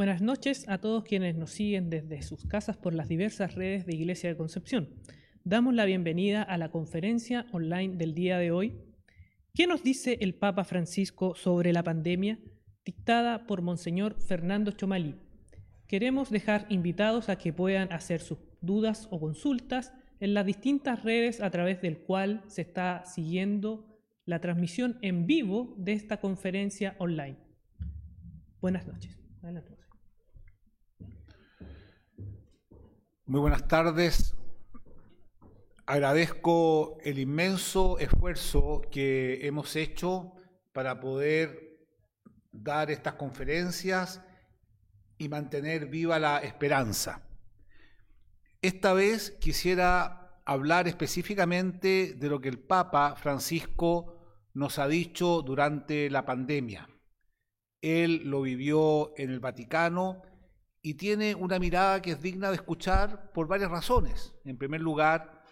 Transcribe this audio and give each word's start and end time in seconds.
Buenas 0.00 0.22
noches 0.22 0.66
a 0.66 0.78
todos 0.78 1.04
quienes 1.04 1.36
nos 1.36 1.50
siguen 1.50 1.90
desde 1.90 2.22
sus 2.22 2.46
casas 2.46 2.78
por 2.78 2.94
las 2.94 3.06
diversas 3.06 3.54
redes 3.54 3.84
de 3.84 3.94
Iglesia 3.94 4.30
de 4.30 4.36
Concepción. 4.38 4.88
Damos 5.44 5.74
la 5.74 5.84
bienvenida 5.84 6.42
a 6.42 6.56
la 6.56 6.70
conferencia 6.70 7.44
online 7.52 7.96
del 7.98 8.14
día 8.14 8.38
de 8.38 8.50
hoy. 8.50 8.80
¿Qué 9.52 9.66
nos 9.66 9.82
dice 9.82 10.16
el 10.22 10.34
Papa 10.34 10.64
Francisco 10.64 11.34
sobre 11.34 11.74
la 11.74 11.82
pandemia? 11.82 12.38
Dictada 12.82 13.46
por 13.46 13.60
Monseñor 13.60 14.18
Fernando 14.18 14.70
Chomalí. 14.70 15.16
Queremos 15.86 16.30
dejar 16.30 16.64
invitados 16.70 17.28
a 17.28 17.36
que 17.36 17.52
puedan 17.52 17.92
hacer 17.92 18.22
sus 18.22 18.38
dudas 18.62 19.06
o 19.10 19.20
consultas 19.20 19.92
en 20.18 20.32
las 20.32 20.46
distintas 20.46 21.04
redes 21.04 21.42
a 21.42 21.50
través 21.50 21.82
del 21.82 21.98
cual 21.98 22.42
se 22.46 22.62
está 22.62 23.04
siguiendo 23.04 24.00
la 24.24 24.40
transmisión 24.40 24.98
en 25.02 25.26
vivo 25.26 25.74
de 25.76 25.92
esta 25.92 26.20
conferencia 26.20 26.96
online. 26.98 27.36
Buenas 28.62 28.86
noches. 28.86 29.20
Muy 33.30 33.42
buenas 33.42 33.68
tardes. 33.68 34.34
Agradezco 35.86 36.98
el 37.04 37.20
inmenso 37.20 37.96
esfuerzo 38.00 38.82
que 38.90 39.46
hemos 39.46 39.76
hecho 39.76 40.32
para 40.72 40.98
poder 40.98 41.78
dar 42.50 42.90
estas 42.90 43.14
conferencias 43.14 44.20
y 45.16 45.28
mantener 45.28 45.86
viva 45.86 46.18
la 46.18 46.38
esperanza. 46.38 47.24
Esta 48.62 48.94
vez 48.94 49.30
quisiera 49.40 50.42
hablar 50.44 50.88
específicamente 50.88 52.14
de 52.14 52.28
lo 52.28 52.40
que 52.40 52.48
el 52.48 52.58
Papa 52.58 53.14
Francisco 53.14 54.18
nos 54.54 54.80
ha 54.80 54.88
dicho 54.88 55.42
durante 55.42 56.10
la 56.10 56.24
pandemia. 56.24 56.90
Él 57.80 58.22
lo 58.24 58.42
vivió 58.42 59.12
en 59.16 59.30
el 59.30 59.38
Vaticano 59.38 60.20
y 60.82 60.94
tiene 60.94 61.34
una 61.34 61.58
mirada 61.58 62.00
que 62.00 62.12
es 62.12 62.22
digna 62.22 62.48
de 62.48 62.56
escuchar 62.56 63.32
por 63.32 63.46
varias 63.46 63.70
razones. 63.70 64.34
En 64.44 64.56
primer 64.56 64.80
lugar, 64.80 65.42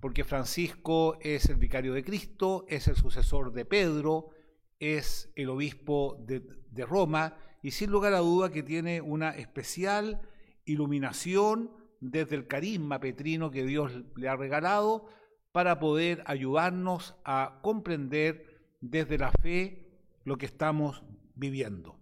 porque 0.00 0.24
Francisco 0.24 1.18
es 1.20 1.48
el 1.48 1.56
vicario 1.56 1.92
de 1.92 2.04
Cristo, 2.04 2.64
es 2.68 2.86
el 2.86 2.96
sucesor 2.96 3.52
de 3.52 3.64
Pedro, 3.64 4.30
es 4.78 5.32
el 5.34 5.48
obispo 5.50 6.24
de, 6.26 6.42
Roma 6.86 7.36
y 7.60 7.72
sin 7.72 7.90
lugar 7.90 8.14
a 8.14 8.20
duda 8.20 8.52
que 8.52 8.62
tiene 8.62 9.00
una 9.00 9.30
especial 9.30 10.20
iluminación 10.64 11.72
desde 12.00 12.36
el 12.36 12.46
carisma 12.46 13.00
petrino 13.00 13.50
que 13.50 13.64
Dios 13.64 14.04
le 14.14 14.28
ha 14.28 14.36
regalado 14.36 15.08
para 15.50 15.80
poder 15.80 16.22
ayudarnos 16.26 17.16
a 17.24 17.58
comprender 17.62 18.76
desde 18.80 19.18
la 19.18 19.32
fe 19.42 19.88
lo 20.22 20.38
que 20.38 20.46
estamos 20.46 21.02
viviendo. 21.34 21.98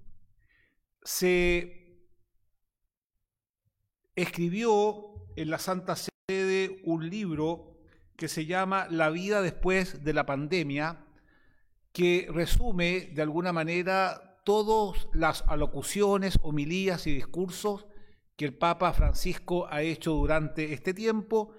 Se 1.03 1.86
escribió 4.17 5.13
en 5.37 5.51
la 5.51 5.59
Santa 5.59 5.95
Sede 5.95 6.81
un 6.85 7.09
libro 7.09 7.77
que 8.17 8.29
se 8.29 8.47
llama 8.47 8.89
La 8.91 9.11
vida 9.11 9.43
después 9.43 10.03
de 10.03 10.15
la 10.15 10.25
pandemia, 10.25 11.05
que 11.93 12.27
resume 12.33 13.13
de 13.15 13.23
alguna 13.23 13.53
manera 13.53 14.41
todas 14.45 15.07
las 15.13 15.45
alocuciones, 15.49 16.39
homilías 16.43 17.07
y 17.07 17.15
discursos 17.15 17.87
que 18.37 18.47
el 18.47 18.55
Papa 18.55 18.93
Francisco 18.93 19.67
ha 19.71 19.83
hecho 19.83 20.13
durante 20.13 20.73
este 20.73 20.95
tiempo 20.95 21.53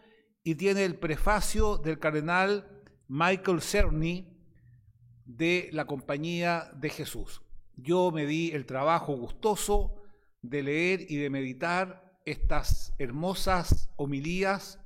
y 0.44 0.56
tiene 0.56 0.86
el 0.86 0.95
prefacio 0.95 1.77
del 1.77 2.00
cardenal 2.00 2.83
Michael 3.07 3.62
Cerny 3.62 4.38
de 5.25 5.69
la 5.74 5.86
Compañía 5.86 6.71
de 6.75 6.89
Jesús. 6.89 7.42
Yo 7.75 8.12
me 8.12 8.25
di 8.25 8.51
el 8.51 8.65
trabajo 8.65 9.15
gustoso 9.15 9.95
de 10.42 10.63
leer 10.63 11.06
y 11.09 11.18
de 11.18 11.30
meditar 11.30 12.06
estas 12.28 12.94
hermosas 13.00 13.90
homilías 13.96 14.82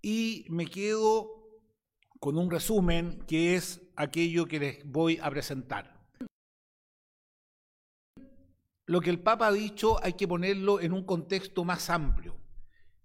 y 0.00 0.46
me 0.48 0.66
quedo 0.66 1.60
con 2.20 2.38
un 2.38 2.48
resumen 2.48 3.24
que 3.26 3.56
es 3.56 3.82
aquello 3.96 4.46
que 4.46 4.60
les 4.60 4.84
voy 4.84 5.18
a 5.20 5.28
presentar. 5.30 6.00
Lo 8.86 9.00
que 9.00 9.10
el 9.10 9.20
Papa 9.20 9.48
ha 9.48 9.52
dicho 9.52 10.02
hay 10.02 10.12
que 10.12 10.28
ponerlo 10.28 10.80
en 10.80 10.92
un 10.92 11.04
contexto 11.04 11.64
más 11.64 11.90
amplio. 11.90 12.36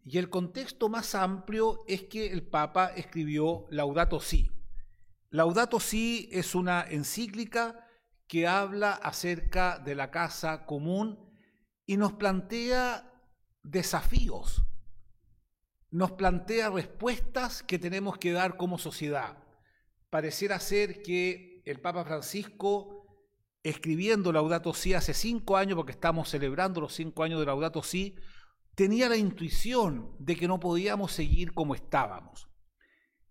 Y 0.04 0.20
el 0.20 0.30
contexto 0.30 0.88
más 0.88 1.16
amplio 1.16 1.80
es 1.88 2.04
que 2.04 2.28
el 2.28 2.48
Papa 2.48 2.88
escribió 2.96 3.66
Laudato 3.72 4.20
Si. 4.20 4.52
Laudato 5.32 5.80
Si 5.80 6.30
es 6.32 6.54
una 6.54 6.84
encíclica 6.88 7.88
que 8.28 8.46
habla 8.46 8.94
acerca 8.94 9.80
de 9.80 9.96
la 9.96 10.12
casa 10.12 10.68
común 10.68 11.34
y 11.88 11.98
nos 11.98 12.14
plantea 12.14 13.12
desafíos, 13.66 14.64
nos 15.92 16.12
plantea 16.14 16.70
respuestas 16.70 17.64
que 17.64 17.80
tenemos 17.80 18.18
que 18.18 18.32
dar 18.32 18.58
como 18.58 18.78
sociedad. 18.78 19.38
Pareciera 20.10 20.60
ser 20.60 21.02
que 21.02 21.62
el 21.66 21.82
Papa 21.82 22.04
Francisco 22.04 22.96
escribiendo 23.64 24.32
Laudato 24.32 24.74
Si 24.74 24.94
hace 24.94 25.14
cinco 25.14 25.58
años, 25.58 25.76
porque 25.76 25.94
estamos 25.94 26.30
celebrando 26.30 26.82
los 26.82 26.94
cinco 26.94 27.24
años 27.24 27.40
de 27.40 27.48
Laudato 27.48 27.82
Si, 27.82 28.16
tenía 28.76 29.10
la 29.10 29.18
intuición 29.18 30.16
de 30.20 30.36
que 30.36 30.48
no 30.48 30.60
podíamos 30.60 31.12
seguir 31.12 31.54
como 31.54 31.74
estábamos. 31.74 32.48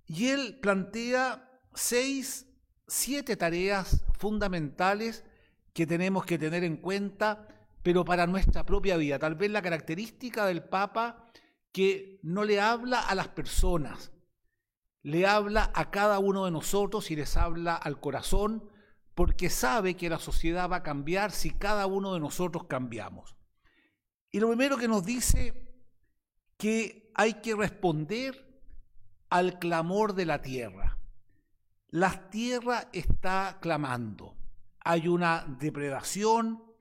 Y 0.06 0.28
él 0.28 0.58
plantea 0.60 1.48
seis, 1.74 2.46
siete 2.88 3.36
tareas 3.36 4.04
fundamentales 4.18 5.24
que 5.72 5.86
tenemos 5.86 6.26
que 6.26 6.38
tener 6.38 6.64
en 6.64 6.78
cuenta, 6.78 7.48
pero 7.84 8.02
para 8.02 8.26
nuestra 8.26 8.64
propia 8.64 8.96
vida. 8.96 9.18
Tal 9.18 9.34
vez 9.34 9.50
la 9.50 9.60
característica 9.60 10.46
del 10.46 10.64
Papa 10.64 11.30
que 11.70 12.18
no 12.22 12.42
le 12.42 12.58
habla 12.58 12.98
a 12.98 13.14
las 13.14 13.28
personas, 13.28 14.10
le 15.02 15.26
habla 15.26 15.70
a 15.74 15.90
cada 15.90 16.18
uno 16.18 16.46
de 16.46 16.50
nosotros 16.50 17.10
y 17.10 17.16
les 17.16 17.36
habla 17.36 17.74
al 17.76 18.00
corazón, 18.00 18.70
porque 19.14 19.50
sabe 19.50 19.96
que 19.96 20.08
la 20.08 20.18
sociedad 20.18 20.68
va 20.70 20.76
a 20.76 20.82
cambiar 20.82 21.30
si 21.30 21.50
cada 21.50 21.86
uno 21.86 22.14
de 22.14 22.20
nosotros 22.20 22.64
cambiamos. 22.64 23.36
Y 24.32 24.40
lo 24.40 24.48
primero 24.48 24.78
que 24.78 24.88
nos 24.88 25.04
dice 25.04 25.68
que 26.56 27.12
hay 27.14 27.34
que 27.34 27.54
responder 27.54 28.62
al 29.28 29.58
clamor 29.58 30.14
de 30.14 30.24
la 30.24 30.40
tierra. 30.40 30.98
La 31.88 32.30
tierra 32.30 32.88
está 32.94 33.58
clamando. 33.60 34.38
Hay 34.80 35.06
una 35.06 35.44
depredación, 35.60 36.73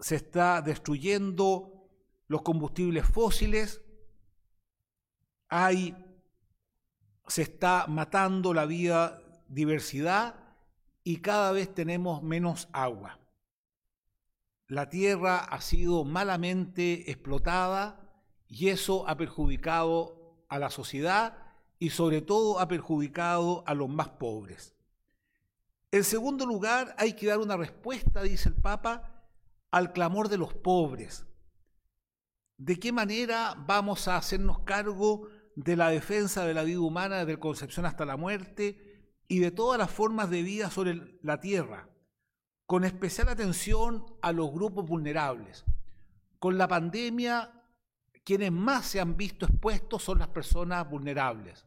se 0.00 0.16
está 0.16 0.62
destruyendo 0.62 1.88
los 2.26 2.42
combustibles 2.42 3.06
fósiles, 3.06 3.82
hay, 5.48 5.96
se 7.26 7.42
está 7.42 7.86
matando 7.88 8.52
la 8.54 8.66
vida 8.66 9.22
diversidad 9.48 10.34
y 11.02 11.16
cada 11.18 11.52
vez 11.52 11.74
tenemos 11.74 12.22
menos 12.22 12.68
agua. 12.72 13.18
La 14.66 14.90
tierra 14.90 15.38
ha 15.38 15.60
sido 15.62 16.04
malamente 16.04 17.10
explotada 17.10 18.08
y 18.46 18.68
eso 18.68 19.08
ha 19.08 19.16
perjudicado 19.16 20.44
a 20.48 20.58
la 20.58 20.70
sociedad 20.70 21.38
y 21.78 21.90
sobre 21.90 22.20
todo 22.20 22.60
ha 22.60 22.68
perjudicado 22.68 23.64
a 23.66 23.74
los 23.74 23.88
más 23.88 24.10
pobres. 24.10 24.77
En 25.90 26.04
segundo 26.04 26.44
lugar, 26.46 26.94
hay 26.98 27.14
que 27.14 27.26
dar 27.26 27.38
una 27.38 27.56
respuesta, 27.56 28.22
dice 28.22 28.48
el 28.48 28.54
Papa, 28.54 29.26
al 29.70 29.92
clamor 29.92 30.28
de 30.28 30.38
los 30.38 30.54
pobres. 30.54 31.26
¿De 32.56 32.78
qué 32.78 32.92
manera 32.92 33.54
vamos 33.66 34.08
a 34.08 34.16
hacernos 34.16 34.60
cargo 34.60 35.28
de 35.56 35.76
la 35.76 35.90
defensa 35.90 36.44
de 36.44 36.54
la 36.54 36.64
vida 36.64 36.80
humana 36.80 37.24
desde 37.24 37.38
concepción 37.38 37.86
hasta 37.86 38.04
la 38.04 38.16
muerte? 38.16 38.88
y 39.28 39.40
de 39.40 39.50
todas 39.50 39.78
las 39.78 39.90
formas 39.90 40.30
de 40.30 40.42
vida 40.42 40.70
sobre 40.70 41.18
la 41.22 41.38
tierra, 41.38 41.88
con 42.66 42.84
especial 42.84 43.28
atención 43.28 44.06
a 44.22 44.32
los 44.32 44.50
grupos 44.50 44.86
vulnerables. 44.86 45.64
Con 46.38 46.56
la 46.56 46.66
pandemia, 46.66 47.52
quienes 48.24 48.50
más 48.50 48.86
se 48.86 49.00
han 49.00 49.16
visto 49.16 49.44
expuestos 49.46 50.02
son 50.02 50.18
las 50.18 50.28
personas 50.28 50.88
vulnerables, 50.88 51.66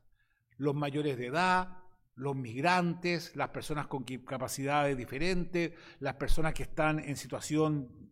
los 0.58 0.74
mayores 0.74 1.18
de 1.18 1.28
edad, 1.28 1.81
los 2.16 2.36
migrantes, 2.36 3.36
las 3.36 3.50
personas 3.50 3.88
con 3.88 4.04
capacidades 4.04 4.98
diferentes, 4.98 5.74
las 6.00 6.16
personas 6.16 6.54
que 6.54 6.64
están 6.64 7.00
en 7.00 7.18
situación 7.18 8.12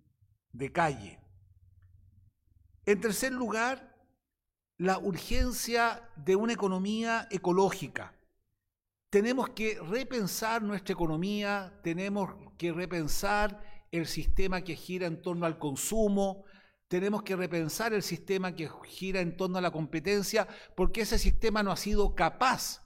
de 0.51 0.71
calle. 0.71 1.19
En 2.85 3.01
tercer 3.01 3.31
lugar, 3.31 3.95
la 4.77 4.97
urgencia 4.97 6.09
de 6.15 6.35
una 6.35 6.53
economía 6.53 7.27
ecológica 7.29 8.15
tenemos 9.09 9.49
que 9.49 9.79
repensar 9.89 10.61
nuestra 10.61 10.93
economía, 10.93 11.79
tenemos 11.83 12.29
que 12.57 12.71
repensar 12.71 13.63
el 13.91 14.05
sistema 14.05 14.61
que 14.61 14.75
gira 14.75 15.07
en 15.07 15.21
torno 15.21 15.47
al 15.47 15.57
consumo, 15.57 16.45
tenemos 16.87 17.23
que 17.23 17.35
repensar 17.35 17.93
el 17.93 18.03
sistema 18.03 18.55
que 18.55 18.69
gira 18.85 19.19
en 19.19 19.35
torno 19.35 19.57
a 19.57 19.61
la 19.61 19.71
competencia, 19.71 20.47
porque 20.75 21.01
ese 21.01 21.17
sistema 21.17 21.63
no 21.63 21.71
ha 21.71 21.77
sido 21.77 22.13
capaz 22.13 22.83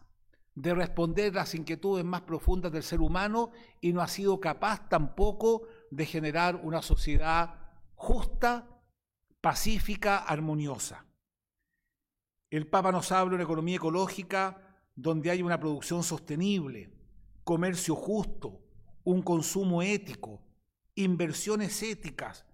de 0.56 0.74
responder 0.74 1.34
las 1.34 1.56
inquietudes 1.56 2.06
más 2.06 2.22
profundas 2.22 2.72
del 2.72 2.84
ser 2.84 3.02
humano 3.02 3.52
y 3.82 3.94
no 3.94 4.02
ha 4.02 4.08
sido 4.08 4.40
capaz 4.40 4.88
tampoco 4.88 5.64
de 5.90 6.06
generar 6.06 6.58
una 6.64 6.82
sociedad 6.82 7.60
justa, 7.96 8.68
pacífica, 9.42 10.18
armoniosa. 10.18 11.06
El 12.50 12.68
Papa 12.68 12.92
nos 12.92 13.12
habla 13.12 13.32
de 13.32 13.36
una 13.36 13.44
economía 13.46 13.78
ecológica 13.78 14.78
donde 14.96 15.32
hay 15.32 15.42
una 15.42 15.60
producción 15.60 16.04
sostenible, 16.04 16.94
comercio 17.44 17.96
justo, 17.96 18.62
un 19.04 19.24
consumo 19.24 19.82
ético, 19.82 20.42
inversiones 20.94 21.82
éticas, 21.82 22.46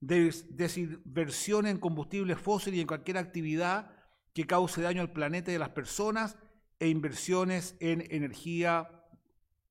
desinversión 0.00 1.66
en 1.66 1.78
combustibles 1.78 2.38
fósiles 2.38 2.78
y 2.78 2.80
en 2.82 2.86
cualquier 2.86 3.16
actividad 3.16 3.90
que 4.34 4.46
cause 4.46 4.82
daño 4.82 5.00
al 5.00 5.12
planeta 5.12 5.50
y 5.50 5.54
a 5.54 5.60
las 5.60 5.70
personas 5.70 6.36
e 6.78 6.88
inversiones 6.88 7.76
en 7.80 8.06
energía 8.10 8.88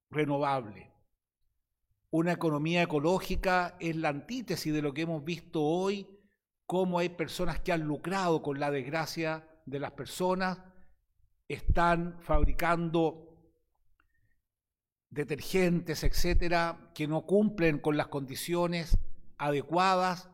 renovable. 0.09 0.91
Una 2.09 2.31
economía 2.31 2.83
ecológica 2.83 3.75
es 3.79 3.95
la 3.95 4.09
antítesis 4.09 4.73
de 4.73 4.81
lo 4.81 4.93
que 4.93 5.01
hemos 5.01 5.23
visto 5.23 5.61
hoy, 5.61 6.07
cómo 6.65 6.99
hay 6.99 7.09
personas 7.09 7.59
que 7.59 7.71
han 7.71 7.81
lucrado 7.81 8.41
con 8.41 8.59
la 8.59 8.71
desgracia 8.71 9.47
de 9.65 9.79
las 9.79 9.91
personas, 9.91 10.59
están 11.47 12.17
fabricando 12.21 13.25
detergentes, 15.09 16.03
etcétera, 16.03 16.91
que 16.93 17.07
no 17.07 17.25
cumplen 17.25 17.79
con 17.79 17.97
las 17.97 18.07
condiciones 18.07 18.97
adecuadas. 19.37 20.29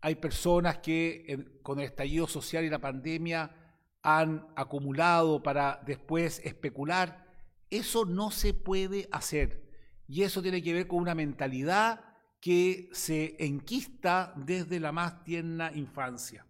Hay 0.00 0.16
personas 0.16 0.78
que 0.78 1.58
con 1.62 1.80
el 1.80 1.86
estallido 1.86 2.26
social 2.26 2.64
y 2.64 2.70
la 2.70 2.78
pandemia 2.78 3.65
han 4.08 4.46
acumulado 4.54 5.42
para 5.42 5.82
después 5.84 6.40
especular. 6.44 7.26
Eso 7.70 8.04
no 8.04 8.30
se 8.30 8.54
puede 8.54 9.08
hacer. 9.10 9.68
Y 10.06 10.22
eso 10.22 10.42
tiene 10.42 10.62
que 10.62 10.72
ver 10.72 10.86
con 10.86 11.00
una 11.00 11.16
mentalidad 11.16 12.04
que 12.40 12.88
se 12.92 13.34
enquista 13.44 14.32
desde 14.36 14.78
la 14.78 14.92
más 14.92 15.24
tierna 15.24 15.72
infancia. 15.74 16.46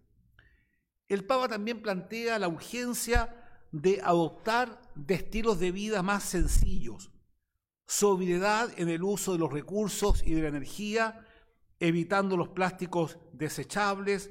El 1.07 1.25
Papa 1.25 1.47
también 1.47 1.81
plantea 1.81 2.37
la 2.37 2.47
urgencia 2.47 3.35
de 3.71 4.01
adoptar 4.03 4.79
estilos 5.07 5.59
de 5.59 5.71
vida 5.71 6.03
más 6.03 6.25
sencillos, 6.25 7.09
sobriedad 7.87 8.69
en 8.77 8.89
el 8.89 9.01
uso 9.01 9.31
de 9.33 9.39
los 9.39 9.51
recursos 9.51 10.21
y 10.23 10.35
de 10.35 10.43
la 10.43 10.49
energía, 10.49 11.25
evitando 11.79 12.37
los 12.37 12.49
plásticos 12.49 13.17
desechables, 13.33 14.29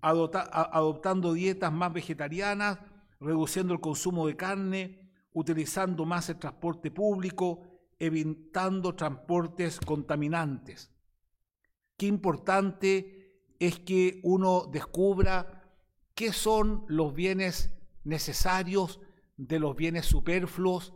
adoptando 0.00 1.32
dietas 1.32 1.72
más 1.72 1.92
vegetarianas, 1.92 2.78
reduciendo 3.20 3.74
el 3.74 3.80
consumo 3.80 4.26
de 4.26 4.36
carne, 4.36 5.10
utilizando 5.32 6.04
más 6.04 6.28
el 6.28 6.38
transporte 6.38 6.90
público, 6.90 7.62
evitando 7.98 8.94
transportes 8.94 9.80
contaminantes. 9.80 10.92
Qué 11.96 12.06
importante 12.06 13.42
es 13.58 13.80
que 13.80 14.20
uno 14.22 14.68
descubra 14.70 15.64
qué 16.14 16.32
son 16.32 16.84
los 16.88 17.12
bienes 17.12 17.74
necesarios 18.04 19.00
de 19.36 19.58
los 19.58 19.74
bienes 19.76 20.06
superfluos, 20.06 20.94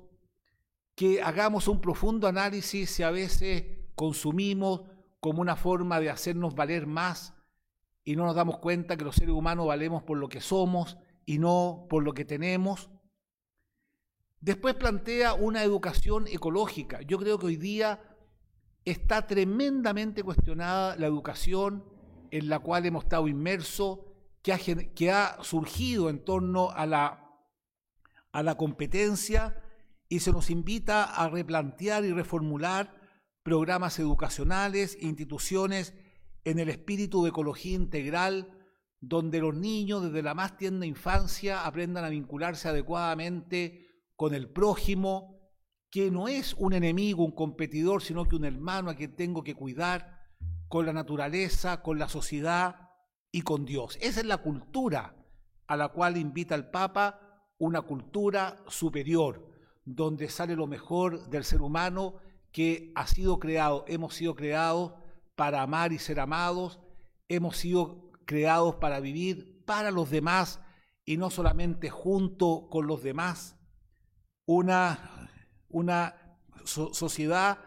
que 0.94 1.22
hagamos 1.22 1.68
un 1.68 1.80
profundo 1.80 2.28
análisis 2.28 2.90
si 2.90 3.02
a 3.02 3.10
veces 3.10 3.64
consumimos 3.94 4.82
como 5.20 5.40
una 5.40 5.56
forma 5.56 6.00
de 6.00 6.10
hacernos 6.10 6.54
valer 6.54 6.86
más 6.86 7.34
y 8.04 8.16
no 8.16 8.24
nos 8.24 8.34
damos 8.34 8.58
cuenta 8.58 8.96
que 8.96 9.04
los 9.04 9.16
seres 9.16 9.34
humanos 9.34 9.66
valemos 9.66 10.02
por 10.02 10.18
lo 10.18 10.28
que 10.28 10.40
somos 10.40 10.98
y 11.24 11.38
no 11.38 11.86
por 11.88 12.02
lo 12.02 12.14
que 12.14 12.24
tenemos. 12.24 12.90
Después 14.40 14.74
plantea 14.74 15.34
una 15.34 15.62
educación 15.62 16.26
ecológica. 16.26 17.00
Yo 17.02 17.18
creo 17.18 17.38
que 17.38 17.46
hoy 17.46 17.56
día 17.56 18.00
está 18.84 19.26
tremendamente 19.28 20.24
cuestionada 20.24 20.96
la 20.96 21.06
educación 21.06 21.84
en 22.32 22.48
la 22.48 22.58
cual 22.58 22.86
hemos 22.86 23.04
estado 23.04 23.28
inmersos, 23.28 24.00
que 24.42 24.52
ha, 24.52 24.58
que 24.58 25.12
ha 25.12 25.38
surgido 25.42 26.10
en 26.10 26.24
torno 26.24 26.70
a 26.70 26.86
la, 26.86 27.30
a 28.32 28.42
la 28.42 28.56
competencia 28.56 29.62
y 30.08 30.20
se 30.20 30.32
nos 30.32 30.50
invita 30.50 31.04
a 31.04 31.28
replantear 31.28 32.04
y 32.04 32.12
reformular 32.12 33.00
programas 33.44 34.00
educacionales, 34.00 34.98
instituciones 35.00 35.94
en 36.44 36.58
el 36.58 36.68
espíritu 36.68 37.22
de 37.22 37.30
ecología 37.30 37.74
integral, 37.74 38.58
donde 39.00 39.40
los 39.40 39.54
niños 39.54 40.04
desde 40.04 40.22
la 40.22 40.34
más 40.34 40.56
tierna 40.56 40.86
infancia 40.86 41.66
aprendan 41.66 42.04
a 42.04 42.08
vincularse 42.08 42.68
adecuadamente 42.68 43.86
con 44.16 44.34
el 44.34 44.48
prójimo, 44.48 45.40
que 45.90 46.10
no 46.10 46.28
es 46.28 46.54
un 46.54 46.72
enemigo, 46.72 47.24
un 47.24 47.32
competidor, 47.32 48.02
sino 48.02 48.26
que 48.26 48.36
un 48.36 48.44
hermano 48.44 48.90
a 48.90 48.94
quien 48.94 49.14
tengo 49.14 49.42
que 49.42 49.54
cuidar, 49.54 50.22
con 50.68 50.86
la 50.86 50.94
naturaleza, 50.94 51.82
con 51.82 51.98
la 51.98 52.08
sociedad 52.08 52.88
y 53.30 53.42
con 53.42 53.66
Dios. 53.66 53.98
Esa 54.00 54.20
es 54.20 54.26
la 54.26 54.38
cultura 54.38 55.14
a 55.66 55.76
la 55.76 55.88
cual 55.88 56.16
invita 56.16 56.54
el 56.54 56.70
Papa, 56.70 57.20
una 57.58 57.82
cultura 57.82 58.64
superior, 58.68 59.50
donde 59.84 60.30
sale 60.30 60.56
lo 60.56 60.66
mejor 60.66 61.28
del 61.28 61.44
ser 61.44 61.60
humano 61.60 62.14
que 62.52 62.90
ha 62.94 63.06
sido 63.06 63.38
creado. 63.38 63.84
Hemos 63.86 64.14
sido 64.14 64.34
creados 64.34 64.94
para 65.34 65.62
amar 65.62 65.92
y 65.92 65.98
ser 65.98 66.20
amados, 66.20 66.80
hemos 67.28 67.56
sido 67.56 68.12
creados 68.24 68.76
para 68.76 69.00
vivir 69.00 69.62
para 69.64 69.90
los 69.90 70.10
demás 70.10 70.60
y 71.04 71.16
no 71.16 71.30
solamente 71.30 71.90
junto 71.90 72.68
con 72.70 72.86
los 72.86 73.02
demás. 73.02 73.56
Una, 74.44 75.30
una 75.68 76.38
sociedad 76.64 77.58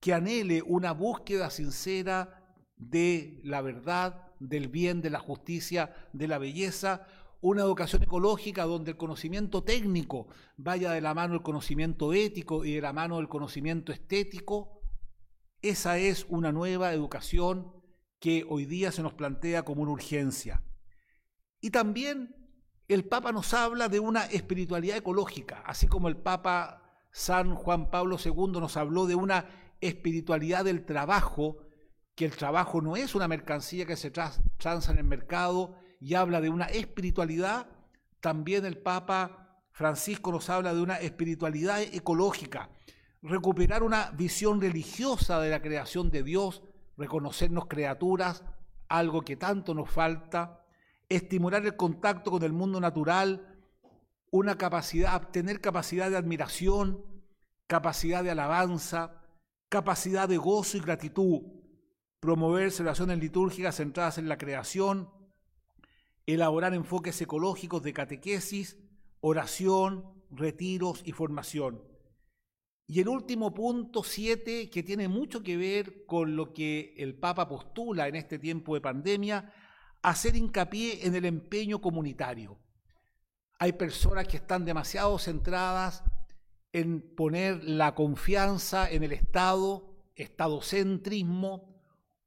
que 0.00 0.12
anhele 0.12 0.62
una 0.62 0.92
búsqueda 0.92 1.50
sincera 1.50 2.56
de 2.76 3.40
la 3.44 3.62
verdad, 3.62 4.32
del 4.40 4.68
bien, 4.68 5.00
de 5.00 5.10
la 5.10 5.20
justicia, 5.20 5.94
de 6.12 6.26
la 6.26 6.38
belleza, 6.38 7.06
una 7.40 7.62
educación 7.62 8.02
ecológica 8.02 8.64
donde 8.64 8.92
el 8.92 8.96
conocimiento 8.96 9.62
técnico 9.62 10.28
vaya 10.56 10.92
de 10.92 11.00
la 11.00 11.14
mano 11.14 11.34
del 11.34 11.42
conocimiento 11.42 12.12
ético 12.12 12.64
y 12.64 12.74
de 12.74 12.80
la 12.80 12.92
mano 12.92 13.16
del 13.16 13.28
conocimiento 13.28 13.92
estético. 13.92 14.81
Esa 15.62 15.96
es 15.96 16.26
una 16.28 16.50
nueva 16.50 16.92
educación 16.92 17.72
que 18.18 18.44
hoy 18.48 18.66
día 18.66 18.90
se 18.90 19.00
nos 19.00 19.14
plantea 19.14 19.64
como 19.64 19.82
una 19.82 19.92
urgencia. 19.92 20.64
Y 21.60 21.70
también 21.70 22.34
el 22.88 23.04
Papa 23.04 23.30
nos 23.30 23.54
habla 23.54 23.88
de 23.88 24.00
una 24.00 24.24
espiritualidad 24.24 24.96
ecológica, 24.96 25.62
así 25.64 25.86
como 25.86 26.08
el 26.08 26.16
Papa 26.16 26.82
San 27.12 27.54
Juan 27.54 27.90
Pablo 27.90 28.16
II 28.22 28.58
nos 28.60 28.76
habló 28.76 29.06
de 29.06 29.14
una 29.14 29.48
espiritualidad 29.80 30.64
del 30.64 30.84
trabajo, 30.84 31.58
que 32.16 32.24
el 32.24 32.36
trabajo 32.36 32.80
no 32.80 32.96
es 32.96 33.14
una 33.14 33.28
mercancía 33.28 33.86
que 33.86 33.96
se 33.96 34.10
transa 34.10 34.90
en 34.90 34.98
el 34.98 35.04
mercado, 35.04 35.76
y 36.00 36.14
habla 36.14 36.40
de 36.40 36.50
una 36.50 36.64
espiritualidad, 36.66 37.68
también 38.20 38.64
el 38.66 38.78
Papa 38.78 39.62
Francisco 39.70 40.32
nos 40.32 40.50
habla 40.50 40.74
de 40.74 40.82
una 40.82 40.96
espiritualidad 40.96 41.80
ecológica, 41.80 42.68
recuperar 43.22 43.82
una 43.82 44.10
visión 44.10 44.60
religiosa 44.60 45.40
de 45.40 45.50
la 45.50 45.62
creación 45.62 46.10
de 46.10 46.22
Dios, 46.22 46.62
reconocernos 46.96 47.66
criaturas, 47.66 48.44
algo 48.88 49.22
que 49.22 49.36
tanto 49.36 49.74
nos 49.74 49.90
falta, 49.90 50.64
estimular 51.08 51.64
el 51.64 51.76
contacto 51.76 52.30
con 52.30 52.42
el 52.42 52.52
mundo 52.52 52.80
natural, 52.80 53.48
una 54.30 54.56
capacidad, 54.56 55.28
tener 55.30 55.60
capacidad 55.60 56.10
de 56.10 56.16
admiración, 56.16 57.04
capacidad 57.66 58.24
de 58.24 58.30
alabanza, 58.30 59.22
capacidad 59.68 60.28
de 60.28 60.36
gozo 60.36 60.76
y 60.76 60.80
gratitud, 60.80 61.42
promover 62.20 62.70
celebraciones 62.70 63.18
litúrgicas 63.18 63.76
centradas 63.76 64.18
en 64.18 64.28
la 64.28 64.38
creación, 64.38 65.10
elaborar 66.26 66.74
enfoques 66.74 67.20
ecológicos 67.20 67.82
de 67.82 67.92
catequesis, 67.92 68.78
oración, 69.20 70.04
retiros 70.30 71.02
y 71.04 71.12
formación. 71.12 71.91
Y 72.86 73.00
el 73.00 73.08
último 73.08 73.54
punto, 73.54 74.02
siete, 74.02 74.68
que 74.68 74.82
tiene 74.82 75.08
mucho 75.08 75.42
que 75.42 75.56
ver 75.56 76.04
con 76.04 76.36
lo 76.36 76.52
que 76.52 76.94
el 76.98 77.14
Papa 77.14 77.48
postula 77.48 78.08
en 78.08 78.16
este 78.16 78.38
tiempo 78.38 78.74
de 78.74 78.80
pandemia, 78.80 79.52
hacer 80.02 80.36
hincapié 80.36 81.06
en 81.06 81.14
el 81.14 81.24
empeño 81.24 81.80
comunitario. 81.80 82.58
Hay 83.58 83.72
personas 83.72 84.26
que 84.26 84.36
están 84.36 84.64
demasiado 84.64 85.18
centradas 85.18 86.02
en 86.72 87.14
poner 87.14 87.62
la 87.64 87.94
confianza 87.94 88.90
en 88.90 89.04
el 89.04 89.12
Estado, 89.12 89.94
estadocentrismo, 90.16 91.72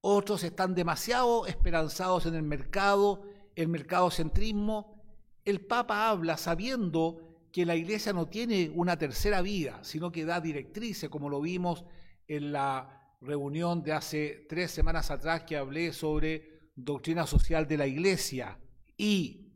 otros 0.01 0.43
están 0.43 0.75
demasiado 0.75 1.47
esperanzados 1.47 2.25
en 2.27 2.35
el 2.35 2.43
mercado 2.43 3.23
el 3.55 3.67
mercadocentrismo, 3.69 5.01
el 5.45 5.65
Papa 5.65 6.09
habla 6.09 6.37
sabiendo 6.37 7.34
que 7.55 7.65
la 7.65 7.77
Iglesia 7.77 8.11
no 8.11 8.27
tiene 8.27 8.69
una 8.75 8.97
tercera 8.97 9.41
vía, 9.41 9.81
sino 9.81 10.11
que 10.11 10.25
da 10.25 10.41
directrices, 10.41 11.09
como 11.09 11.29
lo 11.29 11.39
vimos 11.39 11.85
en 12.27 12.51
la 12.51 13.15
reunión 13.21 13.81
de 13.81 13.93
hace 13.93 14.45
tres 14.49 14.71
semanas 14.71 15.09
atrás 15.09 15.43
que 15.43 15.55
hablé 15.55 15.93
sobre 15.93 16.71
doctrina 16.75 17.25
social 17.25 17.65
de 17.65 17.77
la 17.77 17.87
Iglesia. 17.87 18.59
Y 18.97 19.53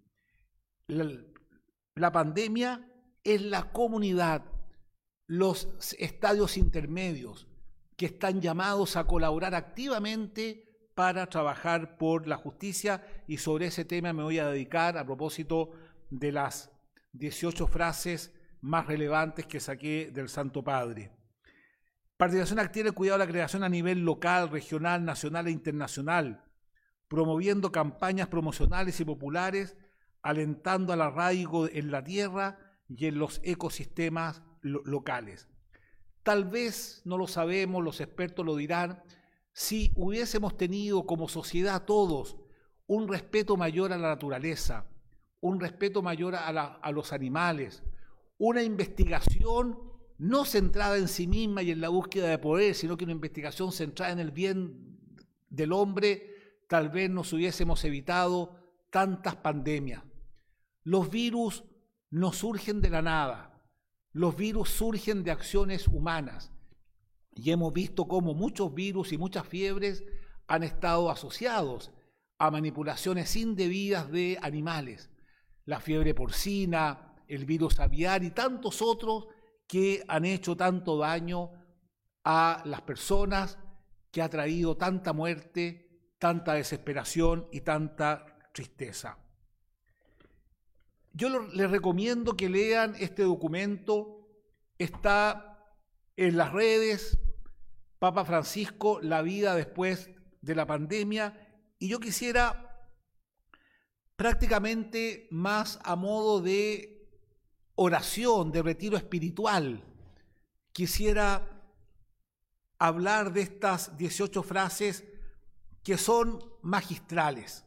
la, 0.88 1.12
la 1.96 2.12
pandemia 2.14 2.90
es 3.22 3.42
la 3.42 3.70
comunidad, 3.74 4.46
los 5.28 5.68
estadios 6.00 6.56
intermedios, 6.56 7.50
que 7.98 8.06
están 8.06 8.40
llamados 8.40 8.96
a 8.96 9.08
colaborar 9.08 9.56
activamente 9.56 10.90
para 10.96 11.28
trabajar 11.28 11.98
por 11.98 12.28
la 12.28 12.38
justicia 12.38 13.06
y 13.28 13.40
sobre 13.40 13.66
ese 13.66 13.84
tema 13.84 14.14
me 14.14 14.24
voy 14.24 14.40
a 14.40 14.48
dedicar 14.48 14.98
a 14.98 15.06
propósito 15.06 15.72
de 16.10 16.32
las 16.32 16.72
18 17.14 17.68
frases 17.68 18.34
más 18.62 18.88
relevantes 18.88 19.46
que 19.46 19.60
saqué 19.60 20.12
del 20.14 20.30
Santo 20.30 20.64
Padre. 20.64 21.12
Participación 22.18 22.60
activa 22.60 22.90
y 22.90 22.92
cuidado 22.92 23.20
de 23.20 23.26
la 23.26 23.32
creación 23.32 23.64
a 23.64 23.70
nivel 23.70 24.04
local, 24.04 24.50
regional, 24.50 25.06
nacional 25.06 25.48
e 25.48 25.52
internacional, 25.52 26.44
promoviendo 27.08 27.72
campañas 27.72 28.28
promocionales 28.28 29.00
y 29.00 29.06
populares, 29.06 29.78
alentando 30.22 30.92
al 30.92 31.02
arraigo 31.02 31.68
en 31.70 31.92
la 31.92 32.04
tierra 32.04 32.60
y 32.90 33.06
en 33.06 33.18
los 33.18 33.40
ecosistemas 33.44 34.42
locales. 34.62 35.48
Tal 36.24 36.44
vez, 36.44 37.02
no 37.06 37.18
lo 37.18 37.28
sabemos, 37.28 37.84
los 37.84 38.02
expertos 38.02 38.46
lo 38.46 38.56
dirán, 38.58 39.02
si 39.54 39.92
hubiésemos 39.96 40.58
tenido 40.58 41.06
como 41.06 41.30
sociedad 41.30 41.86
todos 41.86 42.38
un 42.86 43.08
respeto 43.08 43.56
mayor 43.56 43.94
a 43.94 43.98
la 43.98 44.10
naturaleza, 44.10 44.86
un 45.42 45.60
respeto 45.60 46.02
mayor 46.02 46.36
a, 46.36 46.92
los 46.92 47.14
animales, 47.14 47.84
una 48.38 48.62
investigación 48.62 49.80
no 50.18 50.44
centrada 50.44 50.98
en 50.98 51.08
sí 51.08 51.28
misma 51.28 51.64
y 51.64 51.72
en 51.72 51.82
la 51.82 51.90
búsqueda 51.90 52.28
de 52.28 52.38
poder, 52.38 52.76
sino 52.76 52.98
que 52.98 53.06
una 53.06 53.14
investigación 53.14 53.72
centrada 53.72 54.12
en 54.12 54.20
el 54.20 54.32
bien 54.32 55.00
del 55.50 55.72
hombre, 55.72 56.64
tal 56.68 56.90
vez 56.90 57.10
nos 57.10 57.32
hubiésemos 57.32 57.84
evitado 57.86 58.56
tantas 58.90 59.38
pandemias. 59.38 60.04
Los 60.84 61.10
virus 61.10 61.64
no 62.10 62.34
surgen 62.34 62.82
de 62.82 62.90
la 62.90 63.02
nada, 63.02 63.64
los 64.12 64.36
virus 64.36 64.70
surgen 64.70 65.24
de 65.24 65.32
acciones 65.32 65.88
humanas 65.88 66.52
y 67.34 67.52
hemos 67.52 67.74
visto 67.74 68.08
cómo 68.08 68.34
muchos 68.34 68.74
virus 68.74 69.14
y 69.14 69.18
muchas 69.18 69.48
fiebres 69.48 70.04
han 70.48 70.64
estado 70.64 71.10
asociados 71.10 71.92
a 72.40 72.52
manipulaciones 72.52 73.36
indebidas 73.36 74.12
de 74.12 74.38
animales. 74.42 75.09
La 75.70 75.80
fiebre 75.80 76.16
porcina, 76.16 77.14
el 77.28 77.46
virus 77.46 77.80
aviar 77.80 78.24
y 78.24 78.32
tantos 78.32 78.82
otros 78.82 79.28
que 79.68 80.04
han 80.08 80.26
hecho 80.26 80.58
tanto 80.58 80.98
daño 80.98 81.52
a 82.24 82.64
las 82.66 82.82
personas, 82.82 83.60
que 84.10 84.24
ha 84.24 84.30
traído 84.30 84.78
tanta 84.78 85.14
muerte, 85.14 86.16
tanta 86.18 86.54
desesperación 86.54 87.48
y 87.52 87.62
tanta 87.62 88.26
tristeza. 88.52 89.20
Yo 91.14 91.30
les 91.30 91.70
recomiendo 91.70 92.36
que 92.36 92.50
lean 92.50 92.96
este 93.00 93.22
documento, 93.22 94.28
está 94.80 95.72
en 96.18 96.36
las 96.36 96.52
redes, 96.52 97.20
Papa 98.00 98.26
Francisco, 98.26 99.02
la 99.04 99.22
vida 99.22 99.54
después 99.54 100.10
de 100.42 100.56
la 100.56 100.66
pandemia, 100.66 101.62
y 101.78 101.90
yo 101.90 102.00
quisiera 102.00 102.69
prácticamente 104.20 105.30
más 105.32 105.80
a 105.82 105.96
modo 105.96 106.42
de 106.42 107.08
oración, 107.76 108.52
de 108.52 108.62
retiro 108.62 108.98
espiritual, 108.98 109.82
quisiera 110.74 111.48
hablar 112.78 113.32
de 113.32 113.44
estas 113.44 113.96
18 113.96 114.44
frases 114.44 115.06
que 115.84 115.98
son 115.98 116.44
magistrales. 116.62 117.64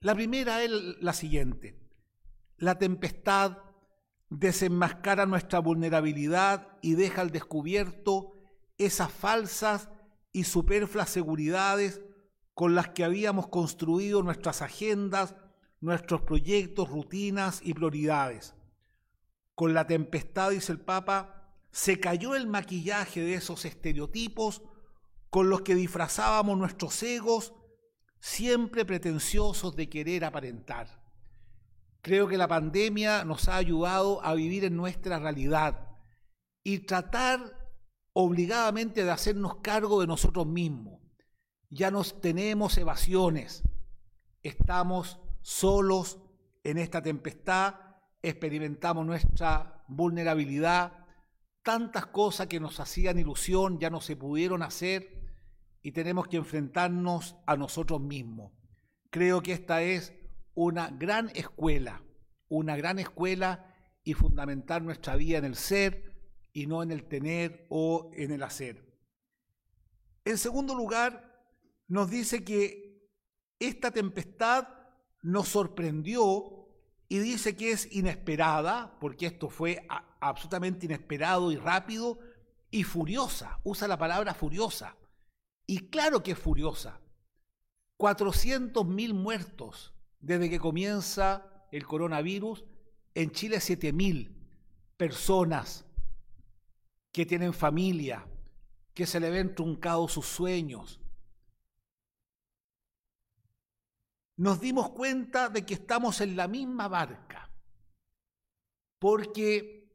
La 0.00 0.14
primera 0.14 0.62
es 0.62 0.70
la 0.70 1.12
siguiente. 1.12 1.78
La 2.56 2.78
tempestad 2.78 3.58
desenmascara 4.30 5.26
nuestra 5.26 5.58
vulnerabilidad 5.58 6.68
y 6.80 6.94
deja 6.94 7.20
al 7.20 7.32
descubierto 7.32 8.32
esas 8.78 9.12
falsas 9.12 9.90
y 10.32 10.44
superfluas 10.44 11.10
seguridades 11.10 12.00
con 12.58 12.74
las 12.74 12.88
que 12.88 13.04
habíamos 13.04 13.46
construido 13.46 14.20
nuestras 14.24 14.62
agendas, 14.62 15.36
nuestros 15.80 16.22
proyectos, 16.22 16.88
rutinas 16.88 17.60
y 17.62 17.72
prioridades. 17.72 18.56
Con 19.54 19.74
la 19.74 19.86
tempestad, 19.86 20.50
dice 20.50 20.72
el 20.72 20.80
Papa, 20.80 21.54
se 21.70 22.00
cayó 22.00 22.34
el 22.34 22.48
maquillaje 22.48 23.20
de 23.20 23.34
esos 23.34 23.64
estereotipos 23.64 24.62
con 25.30 25.50
los 25.50 25.60
que 25.60 25.76
disfrazábamos 25.76 26.58
nuestros 26.58 27.00
egos, 27.04 27.54
siempre 28.18 28.84
pretenciosos 28.84 29.76
de 29.76 29.88
querer 29.88 30.24
aparentar. 30.24 31.00
Creo 32.02 32.26
que 32.26 32.38
la 32.38 32.48
pandemia 32.48 33.24
nos 33.24 33.48
ha 33.48 33.54
ayudado 33.54 34.20
a 34.24 34.34
vivir 34.34 34.64
en 34.64 34.76
nuestra 34.76 35.20
realidad 35.20 35.96
y 36.64 36.80
tratar 36.80 37.70
obligadamente 38.14 39.04
de 39.04 39.12
hacernos 39.12 39.58
cargo 39.62 40.00
de 40.00 40.08
nosotros 40.08 40.44
mismos. 40.44 40.97
Ya 41.70 41.90
nos 41.90 42.20
tenemos 42.20 42.78
evasiones, 42.78 43.62
estamos 44.42 45.20
solos 45.42 46.18
en 46.64 46.78
esta 46.78 47.02
tempestad 47.02 47.74
experimentamos 48.22 49.06
nuestra 49.06 49.84
vulnerabilidad, 49.88 51.06
tantas 51.62 52.06
cosas 52.06 52.46
que 52.46 52.60
nos 52.60 52.80
hacían 52.80 53.18
ilusión 53.18 53.78
ya 53.78 53.90
no 53.90 54.00
se 54.00 54.16
pudieron 54.16 54.62
hacer 54.62 55.18
y 55.82 55.92
tenemos 55.92 56.28
que 56.28 56.36
enfrentarnos 56.36 57.36
a 57.46 57.56
nosotros 57.56 58.00
mismos. 58.00 58.52
Creo 59.10 59.42
que 59.42 59.52
esta 59.52 59.82
es 59.82 60.12
una 60.54 60.90
gran 60.90 61.30
escuela, 61.34 62.02
una 62.48 62.76
gran 62.76 62.98
escuela 62.98 63.74
y 64.02 64.14
fundamentar 64.14 64.82
nuestra 64.82 65.16
vida 65.16 65.38
en 65.38 65.44
el 65.44 65.54
ser 65.54 66.14
y 66.52 66.66
no 66.66 66.82
en 66.82 66.90
el 66.90 67.04
tener 67.04 67.66
o 67.70 68.10
en 68.14 68.32
el 68.32 68.42
hacer. 68.42 68.84
En 70.24 70.38
segundo 70.38 70.74
lugar, 70.74 71.27
nos 71.88 72.10
dice 72.10 72.44
que 72.44 73.08
esta 73.58 73.90
tempestad 73.90 74.68
nos 75.22 75.48
sorprendió 75.48 76.68
y 77.08 77.18
dice 77.18 77.56
que 77.56 77.72
es 77.72 77.90
inesperada, 77.92 78.98
porque 79.00 79.26
esto 79.26 79.48
fue 79.48 79.86
absolutamente 80.20 80.86
inesperado 80.86 81.50
y 81.50 81.56
rápido, 81.56 82.18
y 82.70 82.84
furiosa, 82.84 83.60
usa 83.64 83.88
la 83.88 83.96
palabra 83.96 84.34
furiosa. 84.34 84.96
Y 85.66 85.88
claro 85.88 86.22
que 86.22 86.32
es 86.32 86.38
furiosa. 86.38 87.00
400.000 87.98 89.14
muertos 89.14 89.94
desde 90.20 90.50
que 90.50 90.60
comienza 90.60 91.66
el 91.72 91.86
coronavirus, 91.86 92.64
en 93.14 93.30
Chile 93.32 93.56
7.000 93.56 94.30
personas 94.96 95.86
que 97.12 97.26
tienen 97.26 97.52
familia, 97.52 98.26
que 98.94 99.06
se 99.06 99.18
le 99.18 99.30
ven 99.30 99.54
truncados 99.54 100.12
sus 100.12 100.26
sueños, 100.26 100.97
nos 104.38 104.60
dimos 104.60 104.90
cuenta 104.90 105.48
de 105.48 105.66
que 105.66 105.74
estamos 105.74 106.20
en 106.20 106.36
la 106.36 106.46
misma 106.46 106.86
barca, 106.86 107.50
porque 109.00 109.90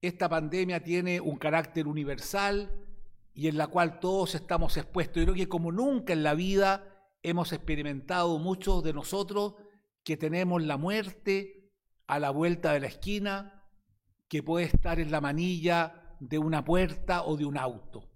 esta 0.00 0.28
pandemia 0.28 0.82
tiene 0.82 1.20
un 1.20 1.36
carácter 1.36 1.88
universal 1.88 2.86
y 3.34 3.48
en 3.48 3.58
la 3.58 3.66
cual 3.66 3.98
todos 3.98 4.36
estamos 4.36 4.76
expuestos. 4.76 5.16
Yo 5.16 5.24
creo 5.24 5.34
que 5.34 5.48
como 5.48 5.72
nunca 5.72 6.12
en 6.12 6.22
la 6.22 6.34
vida 6.34 7.10
hemos 7.22 7.52
experimentado 7.52 8.38
muchos 8.38 8.84
de 8.84 8.92
nosotros 8.92 9.56
que 10.04 10.16
tenemos 10.16 10.62
la 10.62 10.76
muerte 10.76 11.72
a 12.06 12.20
la 12.20 12.30
vuelta 12.30 12.72
de 12.72 12.80
la 12.80 12.86
esquina, 12.86 13.66
que 14.28 14.44
puede 14.44 14.66
estar 14.66 15.00
en 15.00 15.10
la 15.10 15.20
manilla 15.20 16.16
de 16.20 16.38
una 16.38 16.64
puerta 16.64 17.24
o 17.24 17.36
de 17.36 17.44
un 17.44 17.58
auto. 17.58 18.08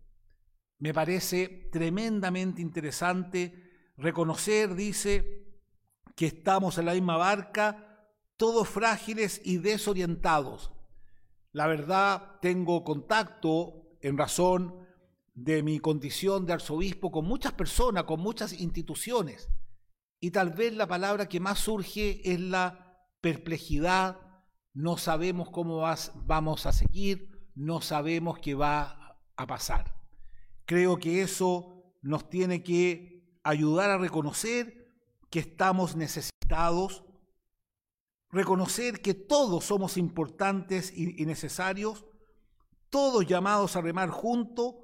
Me 0.78 0.94
parece 0.94 1.68
tremendamente 1.72 2.62
interesante 2.62 3.92
reconocer, 3.96 4.74
dice, 4.76 5.43
que 6.14 6.26
estamos 6.26 6.78
en 6.78 6.86
la 6.86 6.94
misma 6.94 7.16
barca, 7.16 8.08
todos 8.36 8.68
frágiles 8.68 9.40
y 9.44 9.58
desorientados. 9.58 10.72
La 11.52 11.66
verdad, 11.66 12.38
tengo 12.40 12.84
contacto 12.84 13.96
en 14.00 14.18
razón 14.18 14.86
de 15.34 15.62
mi 15.62 15.80
condición 15.80 16.46
de 16.46 16.52
arzobispo 16.52 17.10
con 17.10 17.26
muchas 17.26 17.52
personas, 17.52 18.04
con 18.04 18.20
muchas 18.20 18.52
instituciones. 18.52 19.50
Y 20.20 20.30
tal 20.30 20.50
vez 20.50 20.74
la 20.74 20.86
palabra 20.86 21.28
que 21.28 21.40
más 21.40 21.58
surge 21.58 22.20
es 22.24 22.40
la 22.40 22.98
perplejidad. 23.20 24.20
No 24.72 24.96
sabemos 24.96 25.50
cómo 25.50 25.84
vamos 26.26 26.66
a 26.66 26.72
seguir, 26.72 27.50
no 27.54 27.80
sabemos 27.80 28.38
qué 28.38 28.54
va 28.54 29.18
a 29.36 29.46
pasar. 29.46 29.94
Creo 30.66 30.98
que 30.98 31.22
eso 31.22 31.94
nos 32.02 32.28
tiene 32.28 32.62
que 32.62 33.38
ayudar 33.42 33.90
a 33.90 33.98
reconocer 33.98 34.83
que 35.34 35.40
estamos 35.40 35.96
necesitados, 35.96 37.02
reconocer 38.30 39.02
que 39.02 39.14
todos 39.14 39.64
somos 39.64 39.96
importantes 39.96 40.96
y, 40.96 41.26
necesarios, 41.26 42.04
todos 42.88 43.26
llamados 43.26 43.74
a 43.74 43.80
remar 43.80 44.10
juntos, 44.10 44.76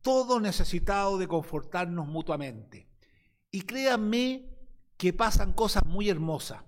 todos 0.00 0.42
necesitados 0.42 1.20
de 1.20 1.28
confortarnos 1.28 2.08
mutuamente. 2.08 2.88
Y 3.52 3.60
créanme 3.60 4.50
que 4.96 5.12
pasan 5.12 5.52
cosas 5.52 5.86
muy 5.86 6.08
hermosas. 6.08 6.64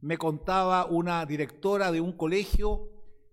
Me 0.00 0.18
contaba 0.18 0.84
una 0.84 1.24
directora 1.24 1.90
de 1.90 2.02
un 2.02 2.12
colegio 2.12 2.90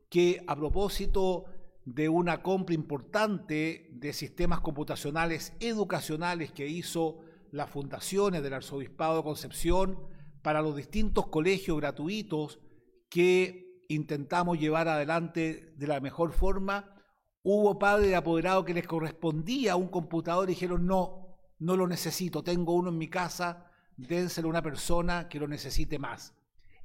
que 0.09 0.45
a 0.47 0.55
propósito 0.55 1.43
de 1.83 2.07
una 2.07 2.41
compra 2.41 2.73
importante 2.73 3.89
de 3.91 4.13
sistemas 4.13 4.61
computacionales 4.61 5.51
educacionales 5.59 6.53
que 6.53 6.69
hizo 6.69 7.19
las 7.55 7.69
fundaciones 7.69 8.43
del 8.43 8.53
Arzobispado 8.53 9.15
de 9.15 9.23
Concepción 9.23 9.97
para 10.41 10.61
los 10.61 10.75
distintos 10.75 11.27
colegios 11.27 11.77
gratuitos 11.77 12.59
que 13.09 13.85
intentamos 13.87 14.59
llevar 14.59 14.89
adelante 14.89 15.73
de 15.77 15.87
la 15.87 16.01
mejor 16.01 16.33
forma, 16.33 17.01
hubo 17.43 17.79
padres 17.79 18.09
de 18.09 18.17
apoderados 18.17 18.65
que 18.65 18.73
les 18.73 18.85
correspondía 18.85 19.77
un 19.77 19.87
computador 19.87 20.49
y 20.49 20.53
dijeron, 20.53 20.85
no, 20.85 21.37
no 21.59 21.77
lo 21.77 21.87
necesito, 21.87 22.43
tengo 22.43 22.73
uno 22.73 22.89
en 22.89 22.97
mi 22.97 23.07
casa, 23.07 23.71
dénselo 23.95 24.49
a 24.49 24.51
una 24.51 24.61
persona 24.61 25.29
que 25.29 25.39
lo 25.39 25.47
necesite 25.47 25.97
más. 25.97 26.35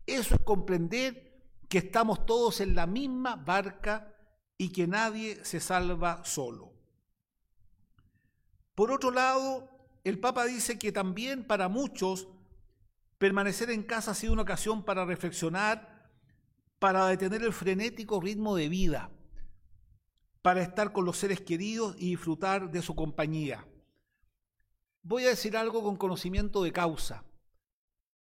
Eso 0.06 0.36
es 0.36 0.40
comprender 0.42 1.48
que 1.68 1.78
estamos 1.78 2.24
todos 2.26 2.60
en 2.60 2.76
la 2.76 2.86
misma 2.86 3.34
barca 3.34 4.14
y 4.56 4.70
que 4.70 4.86
nadie 4.86 5.44
se 5.44 5.58
salva 5.58 6.24
solo. 6.24 6.72
Por 8.76 8.92
otro 8.92 9.10
lado, 9.10 9.79
el 10.04 10.18
Papa 10.18 10.46
dice 10.46 10.78
que 10.78 10.92
también 10.92 11.44
para 11.44 11.68
muchos 11.68 12.28
permanecer 13.18 13.70
en 13.70 13.82
casa 13.82 14.12
ha 14.12 14.14
sido 14.14 14.32
una 14.32 14.42
ocasión 14.42 14.82
para 14.82 15.04
reflexionar, 15.04 16.10
para 16.78 17.06
detener 17.06 17.42
el 17.42 17.52
frenético 17.52 18.20
ritmo 18.20 18.56
de 18.56 18.68
vida, 18.68 19.10
para 20.40 20.62
estar 20.62 20.92
con 20.92 21.04
los 21.04 21.18
seres 21.18 21.40
queridos 21.42 21.96
y 21.98 22.10
disfrutar 22.10 22.70
de 22.70 22.80
su 22.80 22.94
compañía. 22.94 23.66
Voy 25.02 25.24
a 25.24 25.28
decir 25.30 25.56
algo 25.56 25.82
con 25.82 25.96
conocimiento 25.96 26.62
de 26.62 26.72
causa. 26.72 27.24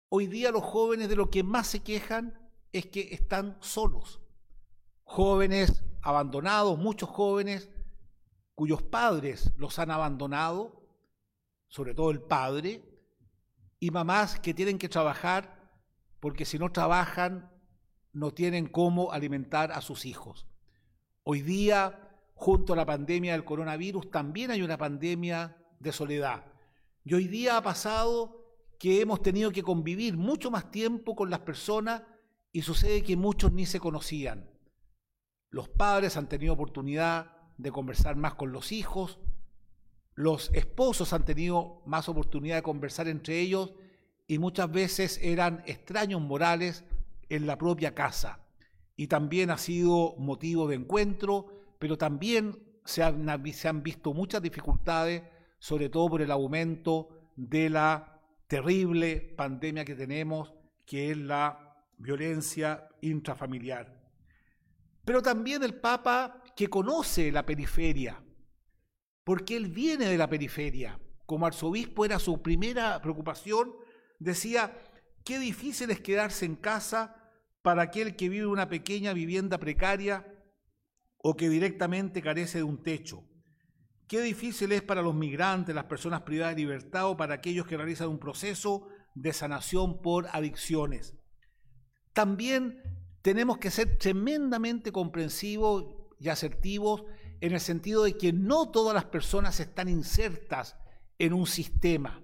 Hoy 0.09 0.27
día 0.27 0.51
los 0.51 0.63
jóvenes 0.63 1.07
de 1.07 1.15
lo 1.15 1.29
que 1.29 1.43
más 1.43 1.67
se 1.67 1.81
quejan 1.81 2.49
es 2.73 2.85
que 2.87 3.13
están 3.13 3.57
solos. 3.61 4.19
Jóvenes 5.03 5.83
abandonados, 6.01 6.77
muchos 6.77 7.09
jóvenes 7.09 7.69
cuyos 8.55 8.81
padres 8.81 9.53
los 9.55 9.79
han 9.79 9.91
abandonado, 9.91 10.78
sobre 11.69 11.93
todo 11.93 12.11
el 12.11 12.21
padre, 12.21 12.83
y 13.79 13.91
mamás 13.91 14.39
que 14.39 14.53
tienen 14.53 14.77
que 14.77 14.89
trabajar 14.89 15.71
porque 16.19 16.45
si 16.45 16.59
no 16.59 16.71
trabajan 16.71 17.49
no 18.11 18.31
tienen 18.31 18.67
cómo 18.67 19.11
alimentar 19.11 19.71
a 19.71 19.81
sus 19.81 20.05
hijos. 20.05 20.47
Hoy 21.23 21.41
día, 21.41 22.17
junto 22.33 22.73
a 22.73 22.75
la 22.75 22.85
pandemia 22.85 23.33
del 23.33 23.45
coronavirus, 23.45 24.11
también 24.11 24.51
hay 24.51 24.61
una 24.61 24.77
pandemia 24.77 25.57
de 25.79 25.91
soledad. 25.91 26.45
Y 27.05 27.13
hoy 27.13 27.27
día 27.27 27.57
ha 27.57 27.61
pasado 27.61 28.39
que 28.79 29.01
hemos 29.01 29.21
tenido 29.21 29.51
que 29.51 29.63
convivir 29.63 30.17
mucho 30.17 30.51
más 30.51 30.71
tiempo 30.71 31.15
con 31.15 31.29
las 31.29 31.39
personas 31.39 32.03
y 32.51 32.63
sucede 32.63 33.03
que 33.03 33.15
muchos 33.15 33.53
ni 33.53 33.65
se 33.65 33.79
conocían. 33.79 34.49
Los 35.49 35.69
padres 35.69 36.17
han 36.17 36.27
tenido 36.27 36.53
oportunidad 36.53 37.37
de 37.57 37.71
conversar 37.71 38.15
más 38.15 38.35
con 38.35 38.51
los 38.51 38.71
hijos, 38.71 39.19
los 40.19 40.51
esposos 40.53 41.13
han 41.13 41.23
tenido 41.23 41.81
más 41.85 42.09
oportunidad 42.09 42.57
de 42.57 42.61
conversar 42.61 43.07
entre 43.07 43.39
ellos 43.39 43.71
y 44.27 44.37
muchas 44.37 44.69
veces 44.69 45.17
eran 45.23 45.63
extraños 45.65 46.19
morales 46.19 46.83
en 47.29 47.47
la 47.47 47.57
propia 47.57 47.95
casa. 47.95 48.41
Y 48.97 49.07
también 49.07 49.49
ha 49.49 49.57
sido 49.57 50.15
motivo 50.17 50.67
de 50.67 50.75
encuentro, 50.75 51.45
pero 51.79 51.97
también 51.97 52.61
se 52.83 53.01
han, 53.01 53.45
se 53.53 53.69
han 53.69 53.81
visto 53.81 54.13
muchas 54.13 54.41
dificultades, 54.41 55.23
sobre 55.57 55.87
todo 55.87 56.09
por 56.09 56.21
el 56.21 56.31
aumento 56.31 57.31
de 57.37 57.69
la 57.69 58.19
terrible 58.47 59.21
pandemia 59.37 59.85
que 59.85 59.95
tenemos, 59.95 60.53
que 60.85 61.11
es 61.11 61.17
la 61.17 61.77
violencia 61.97 62.89
intrafamiliar. 62.99 63.97
Pero 65.05 65.21
también 65.21 65.63
el 65.63 65.75
Papa 65.75 66.43
que 66.57 66.67
conoce 66.67 67.31
la 67.31 67.45
periferia, 67.45 68.21
porque 69.29 69.55
él 69.55 69.67
viene 69.67 70.07
de 70.07 70.17
la 70.17 70.27
periferia. 70.27 70.99
Como 71.27 71.45
arzobispo 71.45 72.03
era 72.03 72.17
su 72.17 72.41
primera 72.41 72.99
preocupación, 72.99 73.75
decía, 74.17 74.75
qué 75.23 75.37
difícil 75.37 75.91
es 75.91 76.01
quedarse 76.01 76.47
en 76.47 76.55
casa 76.55 77.15
para 77.61 77.83
aquel 77.83 78.15
que 78.15 78.27
vive 78.27 78.47
una 78.47 78.69
pequeña 78.69 79.13
vivienda 79.13 79.59
precaria 79.59 80.25
o 81.19 81.37
que 81.37 81.47
directamente 81.47 82.23
carece 82.23 82.57
de 82.57 82.63
un 82.63 82.81
techo. 82.81 83.23
Qué 84.07 84.19
difícil 84.19 84.71
es 84.71 84.81
para 84.81 85.03
los 85.03 85.13
migrantes, 85.13 85.75
las 85.75 85.85
personas 85.85 86.23
privadas 86.23 86.55
de 86.55 86.61
libertad 86.61 87.07
o 87.11 87.15
para 87.15 87.35
aquellos 87.35 87.67
que 87.67 87.77
realizan 87.77 88.09
un 88.09 88.17
proceso 88.17 88.87
de 89.13 89.31
sanación 89.31 90.01
por 90.01 90.25
adicciones. 90.31 91.13
También 92.13 92.81
tenemos 93.21 93.59
que 93.59 93.69
ser 93.69 93.95
tremendamente 93.99 94.91
comprensivos 94.91 95.85
y 96.19 96.29
asertivos 96.29 97.03
en 97.41 97.53
el 97.53 97.59
sentido 97.59 98.03
de 98.03 98.17
que 98.17 98.33
no 98.33 98.69
todas 98.69 98.93
las 98.93 99.05
personas 99.05 99.59
están 99.59 99.89
insertas 99.89 100.75
en 101.17 101.33
un 101.33 101.47
sistema. 101.47 102.21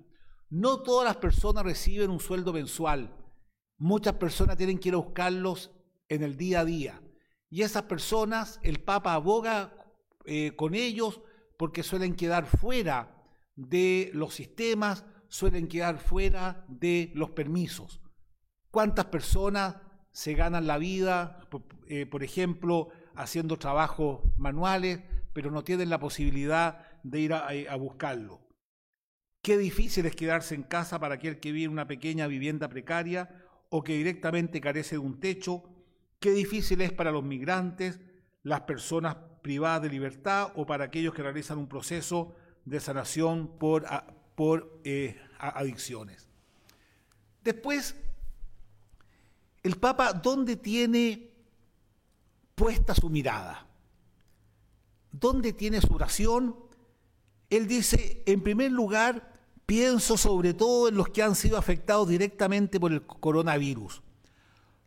No 0.50 0.82
todas 0.82 1.06
las 1.06 1.18
personas 1.18 1.64
reciben 1.64 2.10
un 2.10 2.20
sueldo 2.20 2.54
mensual. 2.54 3.16
Muchas 3.78 4.16
personas 4.16 4.58
tienen 4.58 4.80
que 4.80 4.90
ir 4.90 4.96
a 4.96 4.98
buscarlos 4.98 5.72
en 6.10 6.24
el 6.24 6.38
día 6.38 6.62
a 6.62 6.66
día. 6.66 7.02
Y 7.50 7.62
esas 7.62 7.84
personas, 7.84 8.60
el 8.64 8.80
Papa 8.80 9.14
aboga 9.14 9.76
eh, 10.26 10.56
con 10.56 10.76
ellos 10.76 11.22
porque 11.58 11.84
suelen 11.84 12.16
quedar 12.16 12.46
fuera 12.46 13.24
de 13.56 14.12
los 14.14 14.34
sistemas, 14.34 15.06
suelen 15.28 15.68
quedar 15.68 16.00
fuera 16.00 16.66
de 16.68 17.12
los 17.14 17.32
permisos. 17.32 18.02
¿Cuántas 18.72 19.06
personas 19.06 19.76
se 20.12 20.34
ganan 20.34 20.68
la 20.68 20.78
vida, 20.78 21.46
eh, 21.88 22.06
por 22.06 22.24
ejemplo, 22.24 22.90
haciendo 23.16 23.58
trabajos 23.58 24.22
manuales, 24.38 25.00
pero 25.34 25.52
no 25.52 25.64
tienen 25.64 25.90
la 25.90 26.00
posibilidad 26.00 26.86
de 27.04 27.20
ir 27.20 27.34
a, 27.34 27.76
buscarlo. 27.76 28.42
Qué 29.42 29.58
difícil 29.58 30.06
es 30.06 30.16
quedarse 30.16 30.56
en 30.56 30.64
casa 30.64 31.00
para 31.00 31.16
aquel 31.16 31.40
que 31.40 31.52
vive 31.52 31.66
en 31.66 31.72
una 31.72 31.88
pequeña 31.88 32.28
vivienda 32.28 32.68
precaria 32.68 33.30
o 33.70 33.84
que 33.84 33.98
directamente 33.98 34.62
carece 34.62 34.96
de 34.96 35.00
un 35.00 35.20
techo. 35.20 35.64
Qué 36.20 36.32
difícil 36.32 36.82
es 36.82 36.92
para 36.92 37.12
los 37.12 37.24
migrantes, 37.24 38.00
las 38.44 38.62
personas 38.62 39.18
privadas 39.42 39.84
de 39.84 39.90
libertad 39.90 40.52
o 40.56 40.66
para 40.66 40.86
aquellos 40.86 41.14
que 41.14 41.22
realizan 41.22 41.58
un 41.58 41.68
proceso 41.68 42.36
de 42.64 42.80
sanación 42.80 43.58
por, 43.60 43.86
por 44.34 44.80
eh, 44.84 45.20
adicciones. 45.38 46.28
Después, 47.44 47.96
el 49.62 49.76
Papa, 49.76 50.14
¿dónde 50.14 50.56
tiene 50.56 51.35
puesta 52.56 52.96
su 52.96 53.10
mirada? 53.10 53.68
¿Dónde 55.12 55.54
tiene 55.54 55.82
su 55.82 55.94
oración? 55.94 56.56
Él 57.50 57.68
dice, 57.68 58.24
en 58.26 58.42
primer 58.42 58.72
lugar, 58.72 59.34
pienso 59.66 60.18
sobre 60.18 60.54
todo 60.54 60.88
en 60.88 60.96
los 60.96 61.10
que 61.10 61.24
han 61.24 61.36
sido 61.36 61.58
afectados 61.58 62.08
directamente 62.08 62.80
por 62.80 62.92
el 62.92 63.06
coronavirus. 63.06 64.02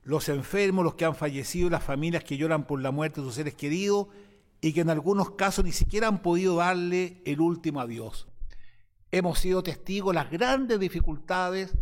Los 0.03 0.29
enfermos, 0.29 0.85
los 0.85 0.95
que 0.95 1.05
han 1.05 1.15
fallecido, 1.15 1.71
las 1.71 1.85
familias 1.85 2.25
que 2.25 2.37
lloran 2.37 2.67
por 2.67 2.81
la 2.81 2.91
muerte 2.91 3.21
de 3.21 3.27
sus 3.27 3.35
seres 3.35 3.55
queridos 3.55 4.09
y 4.61 4.73
que 4.73 4.81
en 4.81 4.91
algunos 4.91 5.33
casos 5.33 5.65
ni 5.65 5.73
siquiera 5.73 6.09
han 6.09 6.23
podido 6.23 6.57
darle 6.57 7.23
el 7.25 7.41
último 7.41 7.81
adiós. 7.81 8.27
Hemos 9.11 9.39
sido 9.39 9.63
testigos 9.63 10.13
de 10.13 10.21
las 10.21 10.31
grandes 10.31 10.81
dificultades 10.81 11.73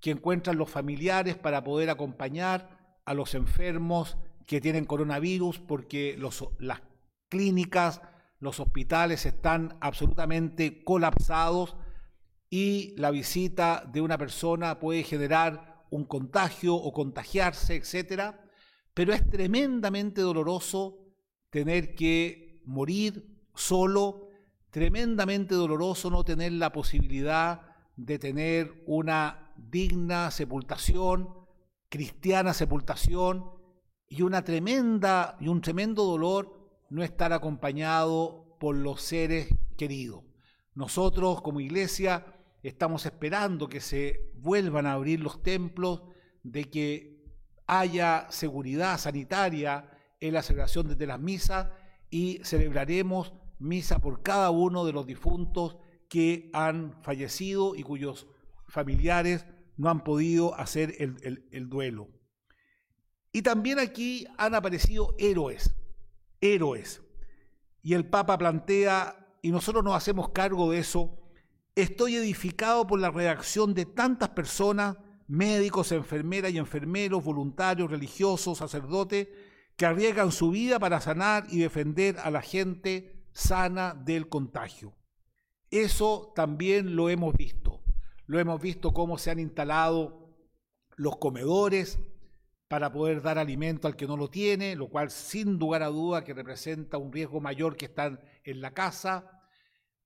que 0.00 0.10
encuentran 0.10 0.56
los 0.56 0.70
familiares 0.70 1.36
para 1.36 1.62
poder 1.62 1.90
acompañar 1.90 2.70
a 3.04 3.14
los 3.14 3.34
enfermos 3.34 4.16
que 4.46 4.60
tienen 4.60 4.84
coronavirus 4.84 5.58
porque 5.58 6.18
las 6.58 6.82
clínicas, 7.28 8.02
los 8.38 8.60
hospitales 8.60 9.24
están 9.26 9.76
absolutamente 9.80 10.82
colapsados 10.84 11.76
y 12.50 12.94
la 12.98 13.10
visita 13.10 13.88
de 13.90 14.00
una 14.00 14.18
persona 14.18 14.78
puede 14.78 15.04
generar 15.04 15.86
un 15.90 16.04
contagio 16.04 16.74
o 16.74 16.92
contagiarse, 16.92 17.76
etcétera, 17.76 18.44
pero 18.94 19.12
es 19.12 19.28
tremendamente 19.30 20.20
doloroso 20.20 20.98
tener 21.50 21.94
que 21.94 22.60
morir 22.64 23.40
solo, 23.54 24.28
tremendamente 24.70 25.54
doloroso 25.54 26.10
no 26.10 26.24
tener 26.24 26.52
la 26.52 26.72
posibilidad 26.72 27.62
de 27.96 28.18
tener 28.18 28.82
una 28.86 29.52
digna 29.56 30.30
sepultación, 30.30 31.28
cristiana 31.88 32.54
sepultación, 32.54 33.61
y 34.12 34.20
una 34.20 34.44
tremenda 34.44 35.38
y 35.40 35.48
un 35.48 35.62
tremendo 35.62 36.04
dolor 36.04 36.68
no 36.90 37.02
estar 37.02 37.32
acompañado 37.32 38.58
por 38.60 38.76
los 38.76 39.00
seres 39.00 39.48
queridos. 39.78 40.22
Nosotros 40.74 41.40
como 41.40 41.60
iglesia 41.60 42.26
estamos 42.62 43.06
esperando 43.06 43.70
que 43.70 43.80
se 43.80 44.30
vuelvan 44.34 44.84
a 44.84 44.92
abrir 44.92 45.20
los 45.20 45.42
templos, 45.42 46.02
de 46.42 46.64
que 46.64 47.24
haya 47.66 48.26
seguridad 48.28 48.98
sanitaria 48.98 49.90
en 50.20 50.34
la 50.34 50.42
celebración 50.42 50.98
de 50.98 51.06
las 51.06 51.18
misas 51.18 51.68
y 52.10 52.38
celebraremos 52.44 53.32
misa 53.58 53.98
por 53.98 54.22
cada 54.22 54.50
uno 54.50 54.84
de 54.84 54.92
los 54.92 55.06
difuntos 55.06 55.78
que 56.10 56.50
han 56.52 57.02
fallecido 57.02 57.74
y 57.74 57.82
cuyos 57.82 58.26
familiares 58.68 59.46
no 59.78 59.88
han 59.88 60.04
podido 60.04 60.54
hacer 60.54 60.96
el, 60.98 61.68
duelo. 61.70 62.08
Y 63.32 63.42
también 63.42 63.78
aquí 63.78 64.26
han 64.36 64.54
aparecido 64.54 65.14
héroes, 65.18 65.74
héroes. 66.40 67.02
Y 67.82 67.94
el 67.94 68.06
Papa 68.06 68.36
plantea, 68.36 69.36
y 69.40 69.50
nosotros 69.50 69.82
nos 69.82 69.94
hacemos 69.94 70.28
cargo 70.30 70.70
de 70.70 70.78
eso, 70.78 71.18
estoy 71.74 72.16
edificado 72.16 72.86
por 72.86 73.00
la 73.00 73.10
reacción 73.10 73.72
de 73.74 73.86
tantas 73.86 74.28
personas, 74.30 74.98
médicos, 75.26 75.92
enfermeras 75.92 76.52
y 76.52 76.58
enfermeros, 76.58 77.24
voluntarios, 77.24 77.90
religiosos, 77.90 78.58
sacerdotes, 78.58 79.28
que 79.76 79.86
arriesgan 79.86 80.30
su 80.30 80.50
vida 80.50 80.78
para 80.78 81.00
sanar 81.00 81.46
y 81.48 81.58
defender 81.58 82.18
a 82.18 82.30
la 82.30 82.42
gente 82.42 83.24
sana 83.32 83.94
del 83.94 84.28
contagio. 84.28 84.94
Eso 85.70 86.34
también 86.36 86.96
lo 86.96 87.08
hemos 87.08 87.34
visto. 87.34 87.82
Lo 88.26 88.38
hemos 88.38 88.60
visto 88.60 88.92
cómo 88.92 89.16
se 89.16 89.30
han 89.30 89.38
instalado 89.38 90.36
los 90.96 91.16
comedores 91.16 91.98
para 92.72 92.90
poder 92.90 93.20
dar 93.20 93.36
alimento 93.36 93.86
al 93.86 93.96
que 93.96 94.06
no 94.06 94.16
lo 94.16 94.30
tiene, 94.30 94.74
lo 94.76 94.88
cual 94.88 95.10
sin 95.10 95.58
lugar 95.58 95.82
a 95.82 95.88
duda 95.88 96.24
que 96.24 96.32
representa 96.32 96.96
un 96.96 97.12
riesgo 97.12 97.38
mayor 97.38 97.76
que 97.76 97.84
estar 97.84 98.18
en 98.44 98.62
la 98.62 98.72
casa. 98.72 99.42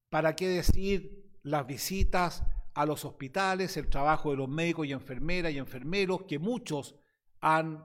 ¿Para 0.08 0.34
qué 0.34 0.48
decir 0.48 1.30
las 1.44 1.64
visitas 1.64 2.42
a 2.74 2.84
los 2.84 3.04
hospitales, 3.04 3.76
el 3.76 3.88
trabajo 3.88 4.32
de 4.32 4.38
los 4.38 4.48
médicos 4.48 4.88
y 4.88 4.90
enfermeras 4.90 5.52
y 5.52 5.58
enfermeros, 5.58 6.24
que 6.24 6.40
muchos 6.40 6.96
han 7.40 7.84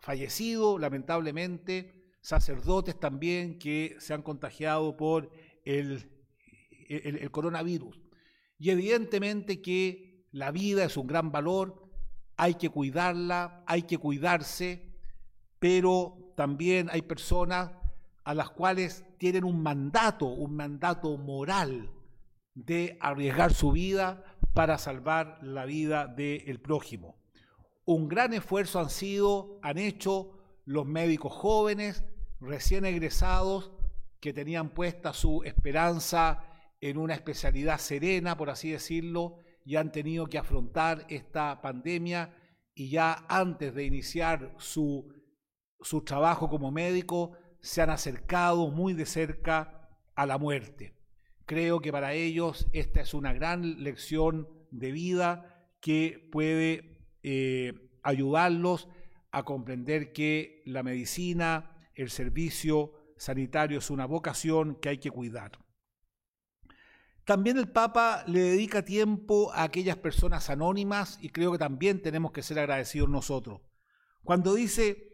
fallecido 0.00 0.78
lamentablemente, 0.78 2.14
sacerdotes 2.22 2.98
también 2.98 3.58
que 3.58 3.94
se 3.98 4.14
han 4.14 4.22
contagiado 4.22 4.96
por 4.96 5.30
el 5.66 6.18
el, 6.88 7.30
coronavirus. 7.30 8.00
Y 8.58 8.70
evidentemente 8.70 9.60
que 9.60 10.24
la 10.30 10.50
vida 10.50 10.84
es 10.84 10.96
un 10.96 11.08
gran 11.08 11.30
valor, 11.30 11.87
hay 12.38 12.54
que 12.54 12.70
cuidarla, 12.70 13.64
hay 13.66 13.82
que 13.82 13.98
cuidarse, 13.98 14.94
pero 15.58 16.32
también 16.36 16.88
hay 16.90 17.02
personas 17.02 17.72
a 18.22 18.32
las 18.32 18.50
cuales 18.50 19.04
tienen 19.18 19.42
un 19.42 19.60
mandato, 19.60 20.26
un 20.26 20.54
mandato 20.54 21.18
moral 21.18 21.90
de 22.54 22.96
arriesgar 23.00 23.52
su 23.52 23.72
vida 23.72 24.22
para 24.54 24.78
salvar 24.78 25.40
la 25.42 25.64
vida 25.64 26.06
del 26.06 26.60
prójimo. 26.60 27.16
Un 27.84 28.08
gran 28.08 28.32
esfuerzo 28.32 28.78
han 28.78 28.90
sido, 28.90 29.58
han 29.62 29.76
hecho 29.76 30.38
los 30.64 30.86
médicos 30.86 31.32
jóvenes, 31.32 32.04
recién 32.40 32.84
egresados, 32.84 33.72
que 34.20 34.32
tenían 34.32 34.70
puesta 34.70 35.12
su 35.12 35.42
esperanza 35.42 36.44
en 36.80 36.98
una 36.98 37.14
especialidad 37.14 37.78
serena, 37.78 38.36
por 38.36 38.50
así 38.50 38.70
decirlo, 38.70 39.38
y 39.68 39.76
han 39.76 39.92
tenido 39.92 40.28
que 40.28 40.38
afrontar 40.38 41.04
esta 41.10 41.60
pandemia 41.60 42.34
y 42.74 42.88
ya 42.88 43.26
antes 43.28 43.74
de 43.74 43.84
iniciar 43.84 44.54
su, 44.56 45.12
su 45.82 46.00
trabajo 46.04 46.48
como 46.48 46.70
médico 46.70 47.32
se 47.60 47.82
han 47.82 47.90
acercado 47.90 48.70
muy 48.70 48.94
de 48.94 49.04
cerca 49.04 49.90
a 50.14 50.24
la 50.24 50.38
muerte. 50.38 50.94
Creo 51.44 51.80
que 51.80 51.92
para 51.92 52.14
ellos 52.14 52.66
esta 52.72 53.02
es 53.02 53.12
una 53.12 53.34
gran 53.34 53.84
lección 53.84 54.48
de 54.70 54.90
vida 54.90 55.68
que 55.82 56.26
puede 56.32 57.06
eh, 57.22 57.74
ayudarlos 58.02 58.88
a 59.32 59.42
comprender 59.42 60.14
que 60.14 60.62
la 60.64 60.82
medicina, 60.82 61.90
el 61.94 62.08
servicio 62.08 62.94
sanitario 63.18 63.80
es 63.80 63.90
una 63.90 64.06
vocación 64.06 64.76
que 64.76 64.88
hay 64.88 64.96
que 64.96 65.10
cuidar. 65.10 65.58
También 67.28 67.58
el 67.58 67.68
Papa 67.68 68.24
le 68.26 68.40
dedica 68.40 68.86
tiempo 68.86 69.52
a 69.52 69.64
aquellas 69.64 69.98
personas 69.98 70.48
anónimas 70.48 71.18
y 71.20 71.28
creo 71.28 71.52
que 71.52 71.58
también 71.58 72.00
tenemos 72.00 72.32
que 72.32 72.42
ser 72.42 72.58
agradecidos 72.58 73.10
nosotros. 73.10 73.60
Cuando 74.24 74.54
dice 74.54 75.12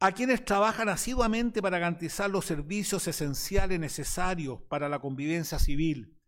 a 0.00 0.12
quienes 0.12 0.46
trabajan 0.46 0.88
asiduamente 0.88 1.60
para 1.60 1.78
garantizar 1.78 2.30
los 2.30 2.46
servicios 2.46 3.06
esenciales 3.06 3.78
necesarios 3.78 4.62
para 4.62 4.88
la 4.88 4.98
convivencia 4.98 5.58
civil, 5.58 6.18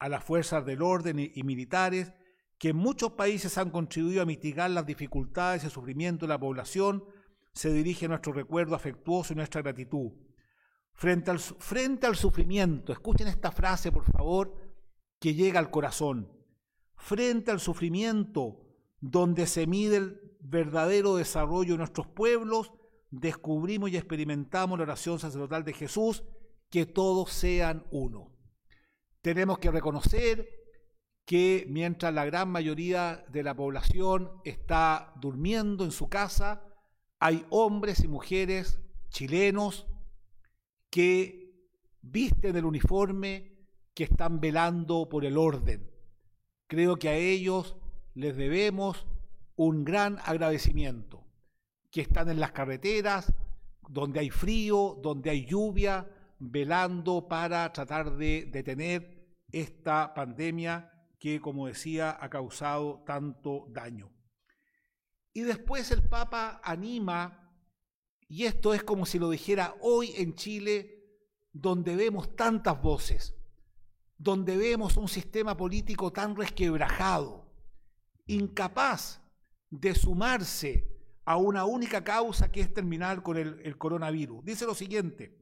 a 0.00 0.08
las 0.08 0.24
fuerzas 0.24 0.66
del 0.66 0.82
orden 0.82 1.20
y, 1.20 1.42
militares, 1.44 2.12
que 2.58 2.70
en 2.70 2.76
muchos 2.76 3.12
países 3.12 3.56
han 3.56 3.70
contribuido 3.70 4.20
a 4.20 4.26
mitigar 4.26 4.68
las 4.68 4.84
dificultades 4.84 5.62
y 5.62 5.70
sufrimiento 5.70 6.26
de 6.26 6.30
la 6.30 6.40
población, 6.40 7.04
se 7.52 7.72
dirige 7.72 8.08
nuestro 8.08 8.32
recuerdo 8.32 8.74
afectuoso 8.74 9.32
y 9.32 9.36
nuestra 9.36 9.62
gratitud. 9.62 10.10
Frente 10.94 11.30
al, 11.30 11.40
frente 11.40 12.06
al 12.06 12.16
sufrimiento, 12.16 12.92
escuchen 12.92 13.26
esta 13.26 13.50
frase 13.50 13.90
por 13.90 14.04
favor, 14.04 14.54
que 15.20 15.34
llega 15.34 15.58
al 15.58 15.70
corazón. 15.70 16.32
Frente 16.96 17.50
al 17.50 17.60
sufrimiento, 17.60 18.60
donde 19.00 19.46
se 19.46 19.66
mide 19.66 19.96
el 19.96 20.36
verdadero 20.40 21.16
desarrollo 21.16 21.74
de 21.74 21.78
nuestros 21.78 22.06
pueblos, 22.06 22.72
descubrimos 23.10 23.90
y 23.90 23.96
experimentamos 23.96 24.78
la 24.78 24.84
oración 24.84 25.18
sacerdotal 25.18 25.64
de 25.64 25.72
Jesús, 25.72 26.24
que 26.70 26.86
todos 26.86 27.30
sean 27.30 27.86
uno. 27.90 28.32
Tenemos 29.20 29.58
que 29.58 29.70
reconocer 29.70 30.48
que 31.24 31.66
mientras 31.68 32.12
la 32.12 32.24
gran 32.24 32.50
mayoría 32.50 33.24
de 33.28 33.42
la 33.42 33.54
población 33.54 34.30
está 34.44 35.14
durmiendo 35.20 35.84
en 35.84 35.90
su 35.90 36.08
casa, 36.08 36.62
hay 37.18 37.46
hombres 37.50 38.04
y 38.04 38.08
mujeres 38.08 38.80
chilenos 39.08 39.86
que 40.94 41.52
visten 42.02 42.54
el 42.54 42.64
uniforme, 42.64 43.66
que 43.94 44.04
están 44.04 44.38
velando 44.38 45.08
por 45.08 45.24
el 45.24 45.36
orden. 45.36 45.90
Creo 46.68 46.94
que 47.00 47.08
a 47.08 47.16
ellos 47.16 47.76
les 48.14 48.36
debemos 48.36 49.04
un 49.56 49.84
gran 49.84 50.20
agradecimiento, 50.24 51.26
que 51.90 52.00
están 52.00 52.30
en 52.30 52.38
las 52.38 52.52
carreteras, 52.52 53.34
donde 53.88 54.20
hay 54.20 54.30
frío, 54.30 54.96
donde 55.02 55.30
hay 55.30 55.44
lluvia, 55.46 56.08
velando 56.38 57.26
para 57.26 57.72
tratar 57.72 58.16
de 58.16 58.48
detener 58.52 59.34
esta 59.50 60.14
pandemia 60.14 60.92
que, 61.18 61.40
como 61.40 61.66
decía, 61.66 62.16
ha 62.20 62.30
causado 62.30 63.02
tanto 63.04 63.66
daño. 63.70 64.12
Y 65.32 65.40
después 65.40 65.90
el 65.90 66.08
Papa 66.08 66.60
anima 66.62 67.43
y 68.28 68.44
esto 68.44 68.74
es 68.74 68.82
como 68.82 69.06
si 69.06 69.18
lo 69.18 69.30
dijera 69.30 69.76
hoy 69.80 70.12
en 70.16 70.34
Chile, 70.34 71.02
donde 71.52 71.94
vemos 71.96 72.34
tantas 72.36 72.80
voces, 72.80 73.34
donde 74.16 74.56
vemos 74.56 74.96
un 74.96 75.08
sistema 75.08 75.56
político 75.56 76.12
tan 76.12 76.34
resquebrajado, 76.34 77.52
incapaz 78.26 79.20
de 79.70 79.94
sumarse 79.94 80.90
a 81.24 81.36
una 81.36 81.64
única 81.64 82.02
causa 82.02 82.50
que 82.50 82.60
es 82.60 82.72
terminar 82.72 83.22
con 83.22 83.36
el, 83.36 83.78
coronavirus. 83.78 84.44
Dice 84.44 84.66
lo 84.66 84.74
siguiente, 84.74 85.40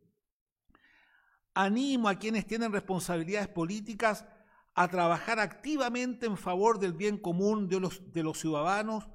animo 1.55 2.09
a 2.09 2.17
quienes 2.17 2.47
tienen 2.47 2.73
responsabilidades 2.73 3.49
políticas 3.49 4.27
a 4.75 4.89
trabajar 4.89 5.39
activamente 5.39 6.27
en 6.27 6.37
favor 6.37 6.79
del 6.79 6.95
bien 6.95 7.19
común 7.19 7.69
de 7.69 8.23
los 8.23 8.39
ciudadanos, 8.39 9.09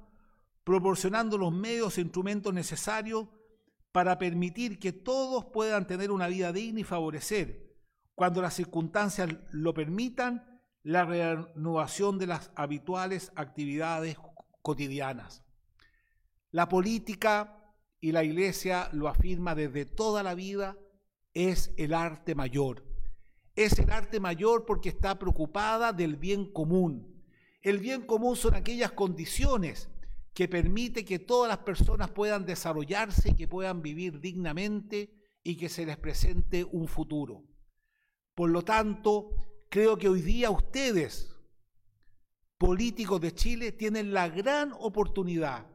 proporcionando 0.64 1.38
los 1.38 1.52
medios 1.52 1.98
e 1.98 2.02
instrumentos 2.02 2.52
necesarios 2.52 3.28
para 3.92 4.18
permitir 4.18 4.78
que 4.78 4.92
todos 4.92 5.46
puedan 5.46 5.86
tener 5.86 6.10
una 6.10 6.28
vida 6.28 6.52
digna 6.52 6.80
y 6.80 6.84
favorecer, 6.84 7.68
cuando 8.14 8.42
las 8.42 8.54
circunstancias 8.54 9.28
lo 9.50 9.74
permitan, 9.74 10.60
la 10.82 11.04
renovación 11.04 12.18
de 12.18 12.26
las 12.26 12.50
habituales 12.54 13.32
actividades 13.34 14.16
cotidianas. 14.62 15.44
La 16.50 16.68
política 16.68 17.58
y 18.00 18.12
la 18.12 18.24
iglesia 18.24 18.88
lo 18.92 19.08
afirma 19.08 19.54
desde 19.54 19.84
toda 19.84 20.22
la 20.22 20.34
vida, 20.34 20.78
es 21.34 21.72
el 21.76 21.94
arte 21.94 22.34
mayor. 22.34 22.84
Es 23.54 23.78
el 23.78 23.90
arte 23.90 24.20
mayor 24.20 24.64
porque 24.66 24.88
está 24.88 25.18
preocupada 25.18 25.92
del 25.92 26.16
bien 26.16 26.50
común. 26.52 27.22
El 27.60 27.78
bien 27.78 28.02
común 28.02 28.36
son 28.36 28.54
aquellas 28.54 28.92
condiciones 28.92 29.90
que 30.34 30.48
permite 30.48 31.04
que 31.04 31.18
todas 31.18 31.48
las 31.48 31.58
personas 31.58 32.10
puedan 32.10 32.46
desarrollarse, 32.46 33.34
que 33.34 33.48
puedan 33.48 33.82
vivir 33.82 34.20
dignamente 34.20 35.12
y 35.42 35.56
que 35.56 35.68
se 35.68 35.86
les 35.86 35.96
presente 35.96 36.64
un 36.64 36.88
futuro. 36.88 37.44
Por 38.34 38.50
lo 38.50 38.62
tanto, 38.62 39.30
creo 39.68 39.98
que 39.98 40.08
hoy 40.08 40.22
día 40.22 40.50
ustedes, 40.50 41.34
políticos 42.56 43.20
de 43.20 43.34
Chile, 43.34 43.72
tienen 43.72 44.12
la 44.12 44.28
gran 44.28 44.72
oportunidad 44.78 45.66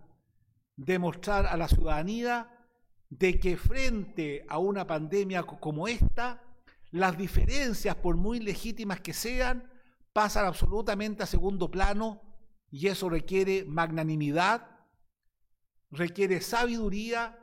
de 0.76 1.00
mostrar 1.00 1.46
a 1.46 1.58
la 1.58 1.68
ciudadanía 1.68 2.50
de 3.10 3.40
que 3.40 3.58
frente 3.58 4.46
a 4.48 4.58
una 4.58 4.88
pandemia 4.88 5.44
como 5.44 5.88
esta, 5.88 6.42
las 6.92 7.18
diferencias, 7.18 7.96
por 7.96 8.16
muy 8.16 8.40
legítimas 8.40 9.02
que 9.02 9.14
sean, 9.14 9.70
pasan 10.14 10.46
absolutamente 10.46 11.24
a 11.24 11.26
segundo 11.26 11.70
plano 11.70 12.22
y 12.74 12.88
eso 12.88 13.08
requiere 13.08 13.66
magnanimidad, 13.66 14.68
requiere 15.92 16.42
sabiduría, 16.42 17.40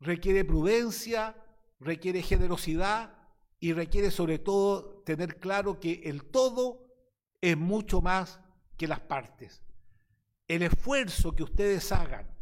requiere 0.00 0.44
prudencia, 0.44 1.36
requiere 1.78 2.22
generosidad 2.22 3.14
y 3.60 3.72
requiere 3.72 4.10
sobre 4.10 4.40
todo 4.40 5.00
tener 5.04 5.38
claro 5.38 5.78
que 5.78 6.02
el 6.06 6.24
todo 6.24 6.88
es 7.40 7.56
mucho 7.56 8.02
más 8.02 8.40
que 8.76 8.88
las 8.88 8.98
partes. 8.98 9.62
El 10.48 10.62
esfuerzo 10.62 11.36
que 11.36 11.44
ustedes 11.44 11.92
hagan 11.92 12.36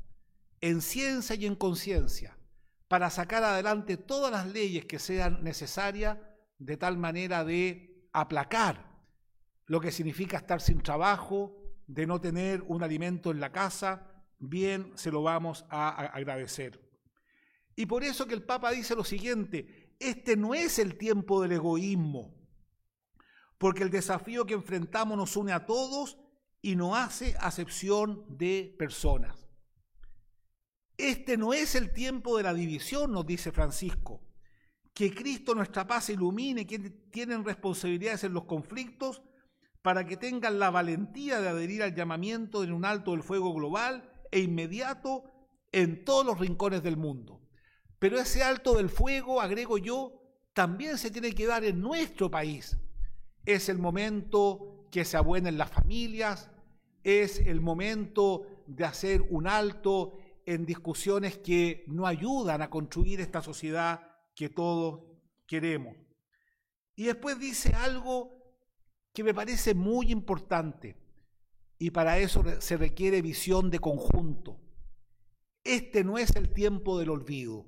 en 0.62 0.81
ciencia 0.81 1.37
y 1.37 1.45
en 1.45 1.55
conciencia 1.55 2.38
para 2.88 3.11
sacar 3.11 3.45
adelante 3.45 3.99
todas 3.99 4.33
las 4.33 4.47
leyes 4.47 4.87
que 4.87 4.99
sean 4.99 5.45
necesarias 5.45 6.16
de 6.59 6.79
tal 6.79 6.97
manera 6.97 7.45
de 7.45 8.09
aplacar 8.14 8.90
lo 9.66 9.83
que 9.83 9.92
significa 9.92 10.38
estar 10.38 10.62
sin 10.62 10.81
trabajo, 10.81 11.62
de 11.87 12.07
no 12.07 12.21
tener 12.21 12.62
un 12.62 12.83
alimento 12.83 13.31
en 13.31 13.40
la 13.40 13.53
casa, 13.53 14.25
bien 14.38 14.92
se 14.97 15.11
lo 15.11 15.23
vamos 15.23 15.64
a 15.68 15.88
agradecer. 16.07 16.81
Y 17.77 17.87
por 17.87 18.05
eso 18.05 18.27
que 18.27 18.35
el 18.35 18.42
Papa 18.42 18.71
dice 18.71 18.95
lo 18.95 19.05
siguiente, 19.05 19.95
este 19.99 20.37
no 20.37 20.55
es 20.55 20.79
el 20.79 20.99
tiempo 20.99 21.40
del 21.40 21.53
egoísmo, 21.53 22.35
porque 23.59 23.83
el 23.83 23.90
desafío 23.90 24.45
que 24.45 24.55
enfrentamos 24.55 25.16
nos 25.16 25.37
une 25.37 25.53
a 25.53 25.64
todos 25.64 26.18
y 26.61 26.77
no 26.77 26.97
hace 26.97 27.37
acepción 27.40 28.25
de 28.29 28.75
personas. 28.79 29.49
Este 30.97 31.37
no 31.37 31.53
es 31.53 31.75
el 31.75 31.92
tiempo 31.92 32.37
de 32.37 32.45
la 32.45 32.55
división, 32.55 33.12
nos 33.12 33.27
dice 33.27 33.51
Francisco. 33.51 34.23
Que 34.95 35.12
Cristo 35.14 35.55
nuestra 35.55 35.87
paz 35.87 36.11
ilumine 36.11 36.66
quienes 36.66 37.11
tienen 37.11 37.45
responsabilidades 37.45 38.25
en 38.25 38.35
los 38.35 38.45
conflictos 38.45 39.23
para 39.83 40.07
que 40.07 40.16
tengan 40.16 40.59
la 40.59 40.71
valentía 40.71 41.40
de 41.40 41.49
adherir 41.49 41.83
al 41.83 41.95
llamamiento 41.95 42.62
de 42.62 42.73
un 42.73 42.85
alto 42.85 43.11
del 43.11 43.23
fuego 43.23 43.53
global 43.53 44.11
e 44.31 44.40
inmediato 44.40 45.25
en 45.73 46.05
todos 46.05 46.25
los 46.25 46.38
rincones 46.38 46.83
del 46.83 46.97
mundo. 46.97 47.40
Pero 47.99 48.18
ese 48.18 48.42
alto 48.42 48.75
del 48.75 48.88
fuego, 48.88 49.40
agrego 49.40 49.79
yo, 49.79 50.23
también 50.55 50.99
se 50.99 51.11
tiene 51.11 51.33
que 51.33 51.47
dar 51.47 51.64
en 51.64 51.81
nuestro 51.81 52.31
país. 52.31 52.79
Es 53.45 53.68
el 53.68 53.79
momento 53.79 54.87
que 54.90 55.05
se 55.05 55.16
abuenen 55.16 55.59
las 55.59 55.71
familias, 55.71 56.51
es 57.03 57.40
el 57.40 57.61
momento 57.61 58.47
de 58.66 58.85
hacer 58.85 59.23
un 59.31 59.49
alto 59.49 60.18
en 60.47 60.66
discusiones 60.66 61.38
que 61.38 61.85
no 61.88 62.07
ayudan 62.07 62.62
a 62.62 62.71
construir 62.71 63.21
esta 63.21 63.42
sociedad 63.42 64.01
que 64.35 64.49
todos 64.49 65.01
queremos. 65.47 65.97
Y 66.95 67.05
después 67.05 67.38
dice 67.38 67.75
algo 67.75 68.41
que 69.12 69.25
me 69.25 69.35
parece 69.35 69.75
muy 69.75 70.11
importante 70.11 70.96
y 71.79 71.90
para 71.90 72.18
eso 72.18 72.44
se 72.61 72.77
requiere 72.77 73.22
visión 73.22 73.70
de 73.70 73.79
conjunto. 73.79 74.61
Este 75.64 76.05
no 76.05 76.18
es 76.18 76.35
el 76.37 76.53
tiempo 76.53 76.98
del 76.98 77.11
olvido. 77.11 77.66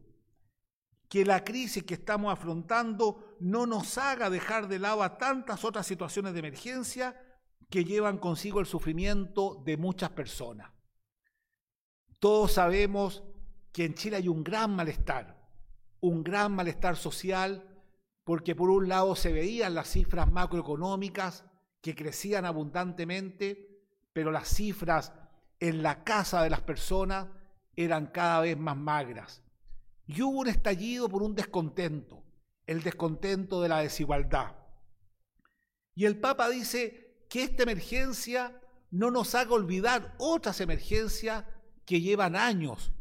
Que 1.09 1.25
la 1.25 1.45
crisis 1.45 1.83
que 1.83 1.95
estamos 1.95 2.33
afrontando 2.33 3.37
no 3.41 3.67
nos 3.67 3.99
haga 3.99 4.31
dejar 4.31 4.69
de 4.69 4.79
lado 4.79 5.03
a 5.03 5.19
tantas 5.19 5.65
otras 5.65 5.87
situaciones 5.87 6.33
de 6.33 6.39
emergencia 6.41 7.21
que 7.71 7.85
llevan 7.85 8.19
consigo 8.19 8.61
el 8.61 8.67
sufrimiento 8.67 9.63
de 9.65 9.77
muchas 9.77 10.11
personas. 10.11 10.71
Todos 12.19 12.53
sabemos 12.53 13.23
que 13.73 13.85
en 13.85 13.95
Chile 13.95 14.17
hay 14.17 14.29
un 14.29 14.43
gran 14.43 14.75
malestar, 14.75 15.45
un 16.01 16.23
gran 16.23 16.53
malestar 16.53 16.97
social 16.97 17.74
porque 18.25 18.55
por 18.55 18.71
un 18.71 18.89
lado 18.89 19.15
se 19.15 19.33
veían 19.33 19.75
las 19.75 19.91
cifras 19.91 20.33
macroeconómicas 20.33 21.45
que 21.83 21.95
crecían 21.95 22.47
abundantemente, 22.47 23.83
pero 24.13 24.31
las 24.31 24.49
cifras 24.49 25.13
en 25.61 25.83
la 25.83 26.03
casa 26.05 26.43
de 26.43 26.51
las 26.51 26.63
personas 26.63 27.29
eran 27.77 28.07
cada 28.07 28.41
vez 28.41 28.57
más 28.57 28.77
magras. 28.77 29.43
Y 30.07 30.23
hubo 30.23 30.41
un 30.41 30.49
estallido 30.49 31.09
por 31.09 31.23
un 31.23 31.35
descontento, 31.35 32.25
el 32.67 32.83
descontento 32.83 33.61
de 33.61 33.69
la 33.69 33.81
desigualdad. 33.81 34.57
Y 35.95 36.07
el 36.07 36.19
Papa 36.19 36.49
dice 36.49 37.27
que 37.29 37.43
esta 37.43 37.63
emergencia 37.65 38.61
no 38.91 39.11
nos 39.11 39.35
haga 39.35 39.53
olvidar 39.53 40.15
otras 40.19 40.61
emergencias 40.61 41.45
que 41.85 42.01
llevan 42.01 42.37
años 42.37 42.93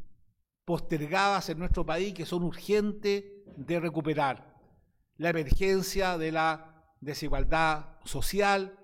postergadas 0.66 1.50
en 1.50 1.60
nuestro 1.60 1.86
país, 1.86 2.14
que 2.14 2.26
son 2.26 2.44
urgentes 2.44 3.24
de 3.56 3.80
recuperar 3.80 4.53
la 5.24 5.30
emergencia 5.30 6.18
de 6.18 6.34
la 6.34 6.84
desigualdad 7.00 7.96
social, 8.04 8.78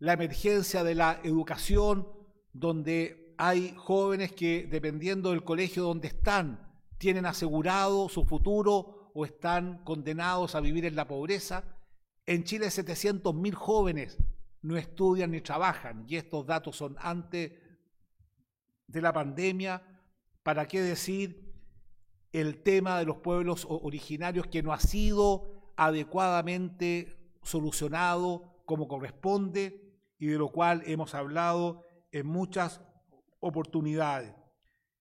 la 0.00 0.14
emergencia 0.14 0.82
de 0.82 0.96
la 0.96 1.20
educación, 1.22 2.08
donde 2.52 3.32
hay 3.38 3.72
jóvenes 3.76 4.32
que, 4.32 4.66
dependiendo 4.68 5.30
del 5.30 5.44
colegio 5.44 5.84
donde 5.84 6.08
están, 6.08 6.76
tienen 6.98 7.24
asegurado 7.24 8.08
su 8.08 8.24
futuro 8.24 9.12
o 9.14 9.24
están 9.24 9.84
condenados 9.84 10.56
a 10.56 10.60
vivir 10.60 10.86
en 10.86 10.96
la 10.96 11.06
pobreza. 11.06 11.62
En 12.26 12.42
Chile 12.42 12.66
700.000 12.66 13.54
jóvenes 13.54 14.18
no 14.62 14.76
estudian 14.76 15.30
ni 15.30 15.40
trabajan 15.40 16.04
y 16.08 16.16
estos 16.16 16.44
datos 16.46 16.74
son 16.74 16.96
antes 16.98 17.52
de 18.88 19.00
la 19.00 19.12
pandemia. 19.12 19.84
¿Para 20.42 20.66
qué 20.66 20.80
decir 20.80 21.54
el 22.32 22.64
tema 22.64 22.98
de 22.98 23.04
los 23.04 23.18
pueblos 23.18 23.68
originarios 23.70 24.48
que 24.48 24.64
no 24.64 24.72
ha 24.72 24.80
sido 24.80 25.55
adecuadamente 25.76 27.16
solucionado 27.42 28.62
como 28.64 28.88
corresponde 28.88 29.94
y 30.18 30.26
de 30.26 30.38
lo 30.38 30.48
cual 30.48 30.82
hemos 30.86 31.14
hablado 31.14 31.84
en 32.12 32.26
muchas 32.26 32.80
oportunidades. 33.40 34.34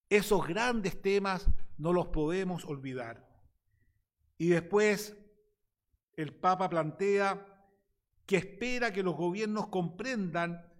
Esos 0.09 0.47
grandes 0.47 1.01
temas 1.01 1.49
no 1.77 1.93
los 1.93 2.07
podemos 2.07 2.65
olvidar. 2.65 3.27
Y 4.37 4.49
después 4.49 5.17
el 6.15 6.33
Papa 6.33 6.69
plantea 6.69 7.45
que 8.25 8.37
espera 8.37 8.91
que 8.91 9.03
los 9.03 9.15
gobiernos 9.15 9.67
comprendan 9.67 10.71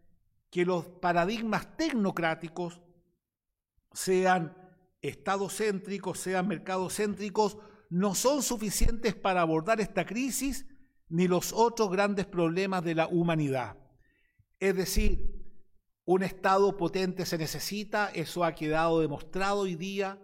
que 0.50 0.66
los 0.66 0.86
paradigmas 0.86 1.76
tecnocráticos 1.76 2.82
sean 3.92 4.56
estadocéntricos, 5.02 6.20
sean 6.20 6.48
mercadocéntricos, 6.48 7.58
no 7.90 8.16
son 8.16 8.42
suficientes 8.42 9.16
para 9.16 9.42
abordar 9.42 9.80
esta 9.80 10.06
crisis 10.06 10.66
ni 11.08 11.28
los 11.28 11.54
otros 11.54 11.92
grandes 11.92 12.26
problemas 12.26 12.84
de 12.84 12.96
la 12.96 13.08
humanidad. 13.08 13.78
Es 14.60 14.76
decir, 14.76 15.36
un 16.06 16.24
Estado 16.24 16.78
potente 16.78 17.26
se 17.26 17.38
necesita, 17.38 18.10
eso 18.10 18.44
ha 18.44 18.54
quedado 18.54 19.02
demostrado 19.02 19.62
hoy 19.62 19.76
día. 19.76 20.20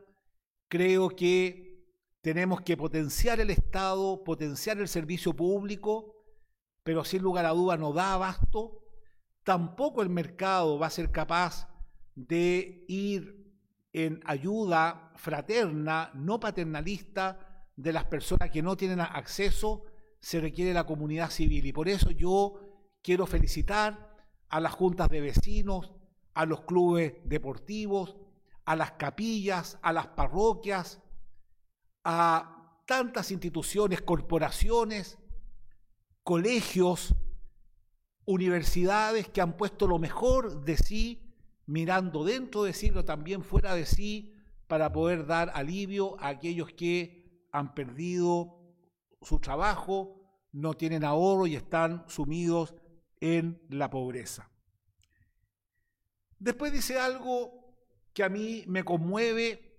Creo 0.67 1.09
que 1.09 1.85
tenemos 2.21 2.61
que 2.61 2.77
potenciar 2.77 3.39
el 3.39 3.49
Estado, 3.49 4.23
potenciar 4.23 4.79
el 4.79 4.87
servicio 4.87 5.35
público, 5.35 6.15
pero 6.83 7.03
sin 7.03 7.21
lugar 7.21 7.45
a 7.45 7.49
duda 7.49 7.77
no 7.77 7.93
da 7.93 8.13
abasto. 8.13 8.79
Tampoco 9.43 10.01
el 10.01 10.09
mercado 10.09 10.77
va 10.77 10.87
a 10.87 10.91
ser 10.91 11.11
capaz 11.11 11.67
de 12.15 12.85
ir 12.87 13.41
en 13.93 14.21
ayuda 14.25 15.11
fraterna, 15.15 16.11
no 16.13 16.39
paternalista, 16.39 17.50
de 17.81 17.93
las 17.93 18.05
personas 18.05 18.51
que 18.51 18.61
no 18.61 18.77
tienen 18.77 18.99
acceso, 18.99 19.83
se 20.19 20.39
requiere 20.39 20.73
la 20.73 20.85
comunidad 20.85 21.31
civil. 21.31 21.65
Y 21.65 21.73
por 21.73 21.89
eso 21.89 22.11
yo 22.11 22.59
quiero 23.01 23.25
felicitar 23.25 24.15
a 24.49 24.59
las 24.59 24.73
juntas 24.73 25.09
de 25.09 25.21
vecinos, 25.21 25.91
a 26.33 26.45
los 26.45 26.61
clubes 26.61 27.15
deportivos, 27.23 28.17
a 28.65 28.75
las 28.75 28.91
capillas, 28.93 29.79
a 29.81 29.91
las 29.93 30.07
parroquias, 30.07 31.01
a 32.03 32.81
tantas 32.85 33.31
instituciones, 33.31 34.01
corporaciones, 34.01 35.17
colegios, 36.23 37.15
universidades 38.25 39.27
que 39.27 39.41
han 39.41 39.57
puesto 39.57 39.87
lo 39.87 39.97
mejor 39.97 40.63
de 40.63 40.77
sí, 40.77 41.33
mirando 41.65 42.23
dentro 42.23 42.63
de 42.63 42.73
sí, 42.73 42.89
pero 42.89 43.05
también 43.05 43.43
fuera 43.43 43.73
de 43.73 43.85
sí, 43.85 44.35
para 44.67 44.91
poder 44.91 45.25
dar 45.25 45.51
alivio 45.55 46.19
a 46.21 46.29
aquellos 46.29 46.71
que 46.73 47.20
han 47.51 47.73
perdido 47.73 48.61
su 49.21 49.39
trabajo, 49.39 50.21
no 50.51 50.73
tienen 50.73 51.03
ahorro 51.03 51.47
y 51.47 51.55
están 51.55 52.05
sumidos 52.07 52.75
en 53.19 53.61
la 53.69 53.89
pobreza. 53.89 54.49
Después 56.39 56.73
dice 56.73 56.97
algo 56.99 57.75
que 58.13 58.23
a 58.23 58.29
mí 58.29 58.63
me 58.67 58.83
conmueve, 58.83 59.77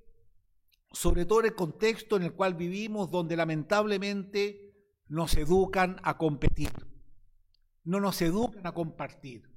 sobre 0.92 1.26
todo 1.26 1.40
en 1.40 1.46
el 1.46 1.54
contexto 1.54 2.16
en 2.16 2.22
el 2.22 2.34
cual 2.34 2.54
vivimos, 2.54 3.10
donde 3.10 3.36
lamentablemente 3.36 4.72
nos 5.08 5.36
educan 5.36 6.00
a 6.04 6.16
competir, 6.16 6.70
no 7.84 8.00
nos 8.00 8.22
educan 8.22 8.66
a 8.66 8.72
compartir, 8.72 9.50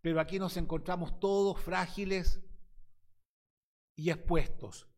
pero 0.00 0.20
aquí 0.20 0.38
nos 0.38 0.56
encontramos 0.56 1.20
todos 1.20 1.60
frágiles 1.60 2.40
y 3.96 4.10
expuestos. 4.10 4.89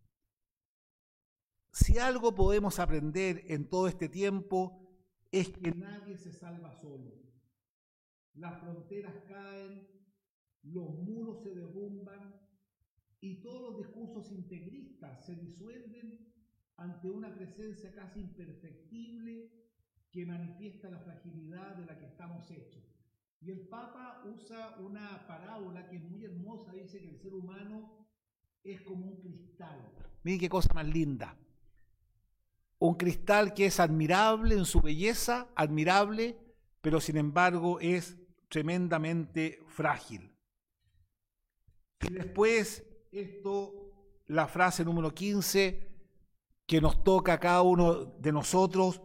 Si 1.73 1.99
algo 1.99 2.35
podemos 2.35 2.79
aprender 2.79 3.45
en 3.49 3.67
todo 3.67 3.89
este 3.89 4.11
tiempo 4.11 4.95
es 5.31 5.49
que 5.49 5.73
nadie 5.73 6.19
se 6.19 6.31
salva 6.31 6.71
solo. 6.71 7.15
Las 8.35 8.61
fronteras 8.61 9.15
caen, 9.27 9.89
los 10.65 10.91
muros 10.99 11.43
se 11.43 11.55
derrumban 11.55 12.39
y 13.23 13.41
todos 13.41 13.63
los 13.63 13.79
discursos 13.79 14.31
integristas 14.33 15.25
se 15.25 15.35
disuelven 15.35 16.31
ante 16.77 17.09
una 17.09 17.35
presencia 17.35 17.95
casi 17.95 18.21
imperfectible 18.21 19.51
que 20.11 20.27
manifiesta 20.27 20.91
la 20.91 20.99
fragilidad 20.99 21.77
de 21.77 21.87
la 21.87 21.99
que 21.99 22.05
estamos 22.05 22.51
hechos. 22.51 22.85
Y 23.41 23.51
el 23.51 23.67
Papa 23.69 24.23
usa 24.27 24.77
una 24.79 25.27
parábola 25.27 25.89
que 25.89 25.97
es 25.97 26.05
muy 26.05 26.23
hermosa, 26.23 26.73
dice 26.73 27.01
que 27.01 27.09
el 27.09 27.19
ser 27.19 27.33
humano 27.33 28.07
es 28.63 28.83
como 28.83 29.07
un 29.07 29.21
cristal. 29.23 29.91
Miren 30.23 30.41
qué 30.41 30.49
cosa 30.51 30.73
más 30.75 30.87
linda. 30.87 31.39
Un 32.89 32.95
cristal 32.95 33.55
que 33.55 33.67
es 33.67 33.79
admirable 33.79 34.57
en 34.57 34.65
su 34.65 34.81
belleza, 34.81 35.47
admirable, 35.55 36.37
pero 36.81 37.01
sin 37.01 37.17
embargo 37.17 37.79
es 37.79 38.19
tremendamente 38.49 39.61
frágil. 39.69 40.37
Y 42.01 42.13
después, 42.13 42.85
esto, 43.13 44.19
la 44.27 44.49
frase 44.49 44.85
número 44.85 45.15
15, 45.15 45.93
que 46.67 46.81
nos 46.81 47.05
toca 47.05 47.35
a 47.35 47.39
cada 47.39 47.63
uno 47.63 48.05
de 48.05 48.33
nosotros, 48.33 49.01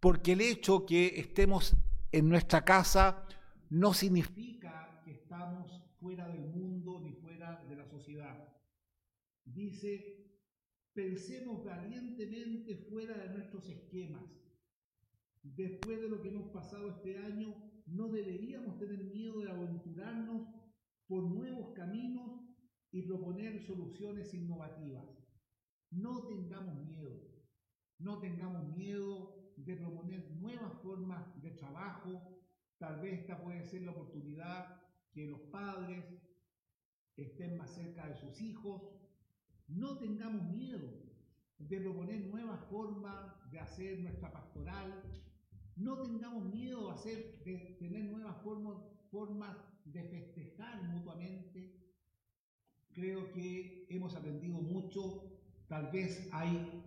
porque 0.00 0.32
el 0.32 0.40
hecho 0.40 0.84
que 0.84 1.20
estemos 1.20 1.76
en 2.10 2.28
nuestra 2.28 2.64
casa 2.64 3.24
no 3.70 3.94
significa 3.94 5.00
que 5.04 5.12
estamos 5.12 5.80
fuera 6.00 6.26
del 6.26 6.40
mundo 6.40 6.98
ni 6.98 7.12
fuera 7.12 7.62
de 7.68 7.76
la 7.76 7.86
sociedad. 7.86 8.48
Dice, 9.44 10.11
pensemos 10.94 11.64
valientemente 11.64 12.76
fuera 12.76 13.16
de 13.16 13.30
nuestros 13.30 13.68
esquemas. 13.68 14.24
Después 15.42 16.00
de 16.00 16.08
lo 16.08 16.20
que 16.20 16.28
hemos 16.28 16.48
pasado 16.50 16.90
este 16.90 17.18
año, 17.18 17.54
no 17.86 18.08
deberíamos 18.08 18.78
tener 18.78 19.02
miedo 19.04 19.40
de 19.40 19.50
aventurarnos 19.50 20.48
por 21.06 21.24
nuevos 21.24 21.72
caminos 21.74 22.40
y 22.90 23.02
proponer 23.02 23.60
soluciones 23.60 24.32
innovativas. 24.34 25.04
No 25.90 26.26
tengamos 26.26 26.76
miedo, 26.86 27.20
no 27.98 28.18
tengamos 28.18 28.76
miedo 28.76 29.52
de 29.56 29.76
proponer 29.76 30.30
nuevas 30.32 30.72
formas 30.82 31.42
de 31.42 31.50
trabajo. 31.50 32.40
Tal 32.78 33.00
vez 33.00 33.20
esta 33.20 33.42
puede 33.42 33.64
ser 33.64 33.82
la 33.82 33.92
oportunidad 33.92 34.80
que 35.10 35.26
los 35.26 35.40
padres 35.40 36.04
estén 37.16 37.56
más 37.56 37.74
cerca 37.74 38.08
de 38.08 38.16
sus 38.16 38.40
hijos. 38.40 39.01
No 39.74 39.98
tengamos 39.98 40.50
miedo 40.54 40.88
de 41.58 41.80
proponer 41.80 42.26
nuevas 42.26 42.60
formas 42.68 43.50
de 43.50 43.60
hacer 43.60 44.00
nuestra 44.00 44.32
pastoral. 44.32 45.02
No 45.76 45.96
tengamos 45.98 46.44
miedo 46.52 46.94
de, 47.04 47.76
tener 47.78 48.04
nuevas 48.04 48.36
formas, 48.42 48.76
formas 49.10 49.56
de 49.84 50.02
festejar 50.02 50.82
mutuamente. 50.84 51.78
Creo 52.92 53.32
que 53.32 53.86
hemos 53.88 54.14
aprendido 54.14 54.60
mucho. 54.60 55.38
Tal 55.68 55.90
vez 55.90 56.28
hay 56.32 56.82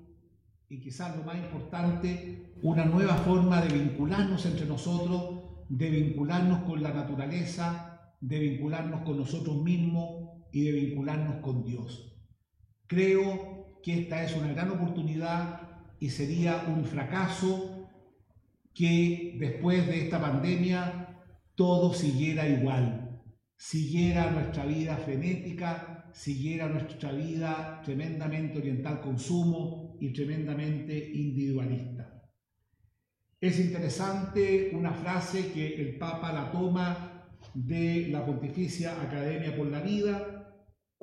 y 0.67 0.79
quizás 0.79 1.15
lo 1.15 1.23
más 1.23 1.37
importante, 1.37 2.53
una 2.63 2.85
nueva 2.85 3.15
forma 3.17 3.61
de 3.61 3.77
vincularnos 3.77 4.45
entre 4.45 4.65
nosotros, 4.65 5.65
de 5.69 5.89
vincularnos 5.89 6.63
con 6.63 6.81
la 6.81 6.91
naturaleza, 6.91 8.13
de 8.19 8.39
vincularnos 8.39 9.01
con 9.01 9.17
nosotros 9.17 9.61
mismos 9.61 10.29
y 10.51 10.63
de 10.63 10.71
vincularnos 10.71 11.35
con 11.41 11.63
Dios. 11.63 12.14
Creo 12.87 13.79
que 13.83 14.01
esta 14.01 14.23
es 14.23 14.35
una 14.35 14.53
gran 14.53 14.71
oportunidad 14.71 15.61
y 15.99 16.09
sería 16.09 16.65
un 16.67 16.85
fracaso 16.85 17.89
que 18.73 19.37
después 19.39 19.87
de 19.87 20.03
esta 20.03 20.19
pandemia 20.19 21.23
todo 21.55 21.93
siguiera 21.93 22.47
igual, 22.47 23.21
siguiera 23.55 24.31
nuestra 24.31 24.65
vida 24.65 24.97
frenética, 24.97 26.11
siguiera 26.13 26.67
nuestra 26.67 27.11
vida 27.11 27.81
tremendamente 27.83 28.59
oriental 28.59 28.99
consumo, 29.01 29.85
y 29.99 30.13
tremendamente 30.13 31.11
individualista. 31.13 32.23
Es 33.39 33.59
interesante 33.59 34.71
una 34.73 34.93
frase 34.93 35.51
que 35.51 35.75
el 35.75 35.97
Papa 35.97 36.33
la 36.33 36.51
toma 36.51 37.27
de 37.53 38.07
la 38.09 38.25
Pontificia 38.25 39.01
Academia 39.01 39.55
por 39.55 39.67
la 39.67 39.81
Vida, 39.81 40.34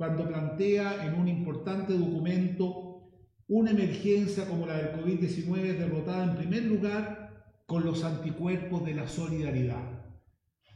cuando 0.03 0.27
plantea 0.27 1.07
en 1.07 1.15
un 1.15 1.29
importante 1.29 1.93
documento 1.93 3.09
una 3.47 3.71
emergencia 3.71 4.49
como 4.49 4.67
la 4.67 4.77
del 4.77 4.97
COVID-19 4.97 5.77
derrotada 5.79 6.25
en 6.25 6.37
primer 6.39 6.65
lugar 6.65 7.45
con 7.67 7.85
los 7.85 8.03
anticuerpos 8.03 8.85
de 8.85 8.95
la 8.95 9.07
solidaridad. 9.07 10.03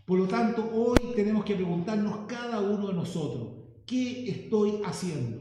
Por 0.04 0.20
lo 0.20 0.28
tanto, 0.28 0.70
hoy 0.72 1.12
tenemos 1.16 1.44
que 1.44 1.56
preguntarnos 1.56 2.18
cada 2.28 2.60
uno 2.60 2.86
de 2.86 2.94
nosotros, 2.94 3.48
¿qué 3.84 4.30
estoy 4.30 4.80
haciendo? 4.84 5.38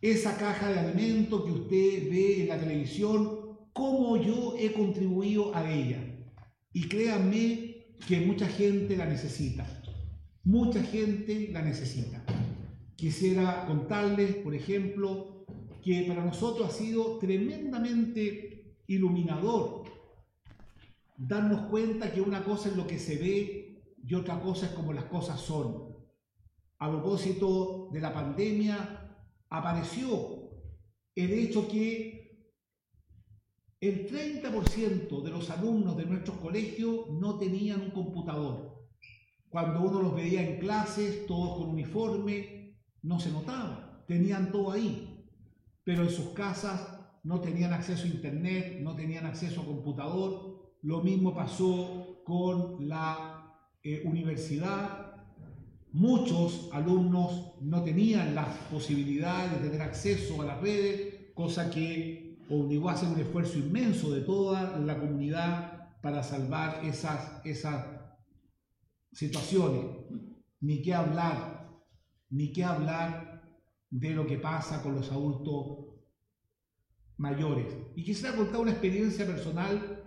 esa 0.00 0.38
caja 0.38 0.68
de 0.68 0.78
alimento 0.78 1.44
que 1.44 1.50
usted 1.50 2.10
ve 2.12 2.42
en 2.42 2.48
la 2.48 2.60
televisión, 2.60 3.58
cómo 3.72 4.16
yo 4.22 4.54
he 4.56 4.72
contribuido 4.72 5.52
a 5.52 5.68
ella. 5.68 5.98
Y 6.72 6.86
créanme 6.86 7.96
que 8.06 8.20
mucha 8.20 8.46
gente 8.46 8.96
la 8.96 9.06
necesita. 9.06 9.66
Mucha 10.44 10.80
gente 10.80 11.48
la 11.50 11.62
necesita. 11.62 12.22
Quisiera 12.98 13.64
contarles, 13.64 14.34
por 14.38 14.56
ejemplo, 14.56 15.46
que 15.84 16.02
para 16.08 16.24
nosotros 16.24 16.68
ha 16.68 16.72
sido 16.72 17.16
tremendamente 17.18 18.74
iluminador 18.88 19.84
darnos 21.16 21.68
cuenta 21.70 22.12
que 22.12 22.20
una 22.20 22.42
cosa 22.42 22.70
es 22.70 22.76
lo 22.76 22.88
que 22.88 22.98
se 22.98 23.16
ve 23.16 23.84
y 24.04 24.14
otra 24.14 24.40
cosa 24.40 24.66
es 24.66 24.72
como 24.72 24.92
las 24.92 25.04
cosas 25.04 25.40
son. 25.40 25.96
A 26.80 26.90
propósito 26.90 27.88
de 27.92 28.00
la 28.00 28.12
pandemia, 28.12 29.16
apareció 29.48 30.50
el 31.14 31.32
hecho 31.34 31.68
que 31.68 32.50
el 33.80 34.08
30% 34.08 35.22
de 35.22 35.30
los 35.30 35.50
alumnos 35.50 35.96
de 35.96 36.04
nuestros 36.04 36.38
colegios 36.38 37.10
no 37.12 37.38
tenían 37.38 37.80
un 37.80 37.90
computador. 37.92 38.88
Cuando 39.48 39.82
uno 39.82 40.02
los 40.02 40.16
veía 40.16 40.42
en 40.42 40.58
clases, 40.58 41.26
todos 41.28 41.58
con 41.58 41.70
uniforme, 41.70 42.58
no 43.08 43.18
se 43.18 43.32
notaba, 43.32 44.04
tenían 44.06 44.52
todo 44.52 44.72
ahí, 44.72 45.26
pero 45.82 46.02
en 46.02 46.10
sus 46.10 46.28
casas 46.28 46.80
no 47.24 47.40
tenían 47.40 47.72
acceso 47.72 48.04
a 48.04 48.08
internet, 48.08 48.78
no 48.80 48.94
tenían 48.94 49.26
acceso 49.26 49.62
a 49.62 49.66
computador. 49.66 50.76
Lo 50.82 51.02
mismo 51.02 51.34
pasó 51.34 52.22
con 52.24 52.88
la 52.88 53.54
eh, 53.82 54.02
universidad, 54.04 55.08
Muchos 55.92 56.68
alumnos 56.72 57.54
no 57.62 57.82
tenían 57.82 58.34
las 58.34 58.48
posibilidades 58.70 59.52
de 59.52 59.68
tener 59.68 59.82
acceso 59.82 60.42
a 60.42 60.44
las 60.44 60.60
redes, 60.60 61.32
cosa 61.34 61.70
que 61.70 62.38
obligó 62.50 62.90
a 62.90 62.92
hacer 62.92 63.08
un 63.08 63.18
esfuerzo 63.18 63.58
inmenso 63.58 64.12
de 64.12 64.20
toda 64.20 64.78
la 64.78 64.98
comunidad 64.98 65.88
para 66.02 66.22
salvar 66.22 66.84
esas, 66.84 67.44
esas 67.44 67.86
situaciones. 69.12 69.86
Ni 70.60 70.82
qué 70.82 70.92
hablar, 70.92 71.57
ni 72.30 72.52
qué 72.52 72.64
hablar 72.64 73.42
de 73.90 74.10
lo 74.10 74.26
que 74.26 74.38
pasa 74.38 74.82
con 74.82 74.94
los 74.94 75.10
adultos 75.10 75.88
mayores. 77.16 77.66
Y 77.96 78.04
quisiera 78.04 78.36
contar 78.36 78.60
una 78.60 78.70
experiencia 78.70 79.26
personal. 79.26 80.04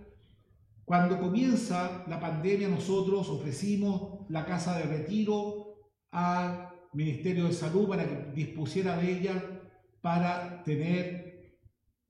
Cuando 0.84 1.18
comienza 1.18 2.04
la 2.08 2.18
pandemia 2.20 2.68
nosotros 2.68 3.28
ofrecimos 3.28 4.26
la 4.28 4.44
casa 4.44 4.78
de 4.78 4.84
retiro 4.84 5.90
al 6.10 6.68
Ministerio 6.92 7.46
de 7.46 7.52
Salud 7.52 7.88
para 7.88 8.04
que 8.04 8.32
dispusiera 8.34 8.96
de 8.96 9.12
ella 9.12 9.62
para 10.00 10.62
tener 10.64 11.58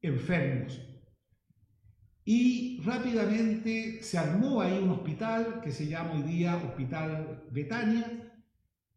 enfermos. 0.01 0.81
Y 2.25 2.81
rápidamente 2.85 4.03
se 4.03 4.19
armó 4.19 4.61
ahí 4.61 4.79
un 4.79 4.91
hospital 4.91 5.61
que 5.63 5.73
se 5.73 5.87
llama 5.87 6.13
hoy 6.13 6.23
día 6.23 6.57
Hospital 6.57 7.45
Betania, 7.51 8.22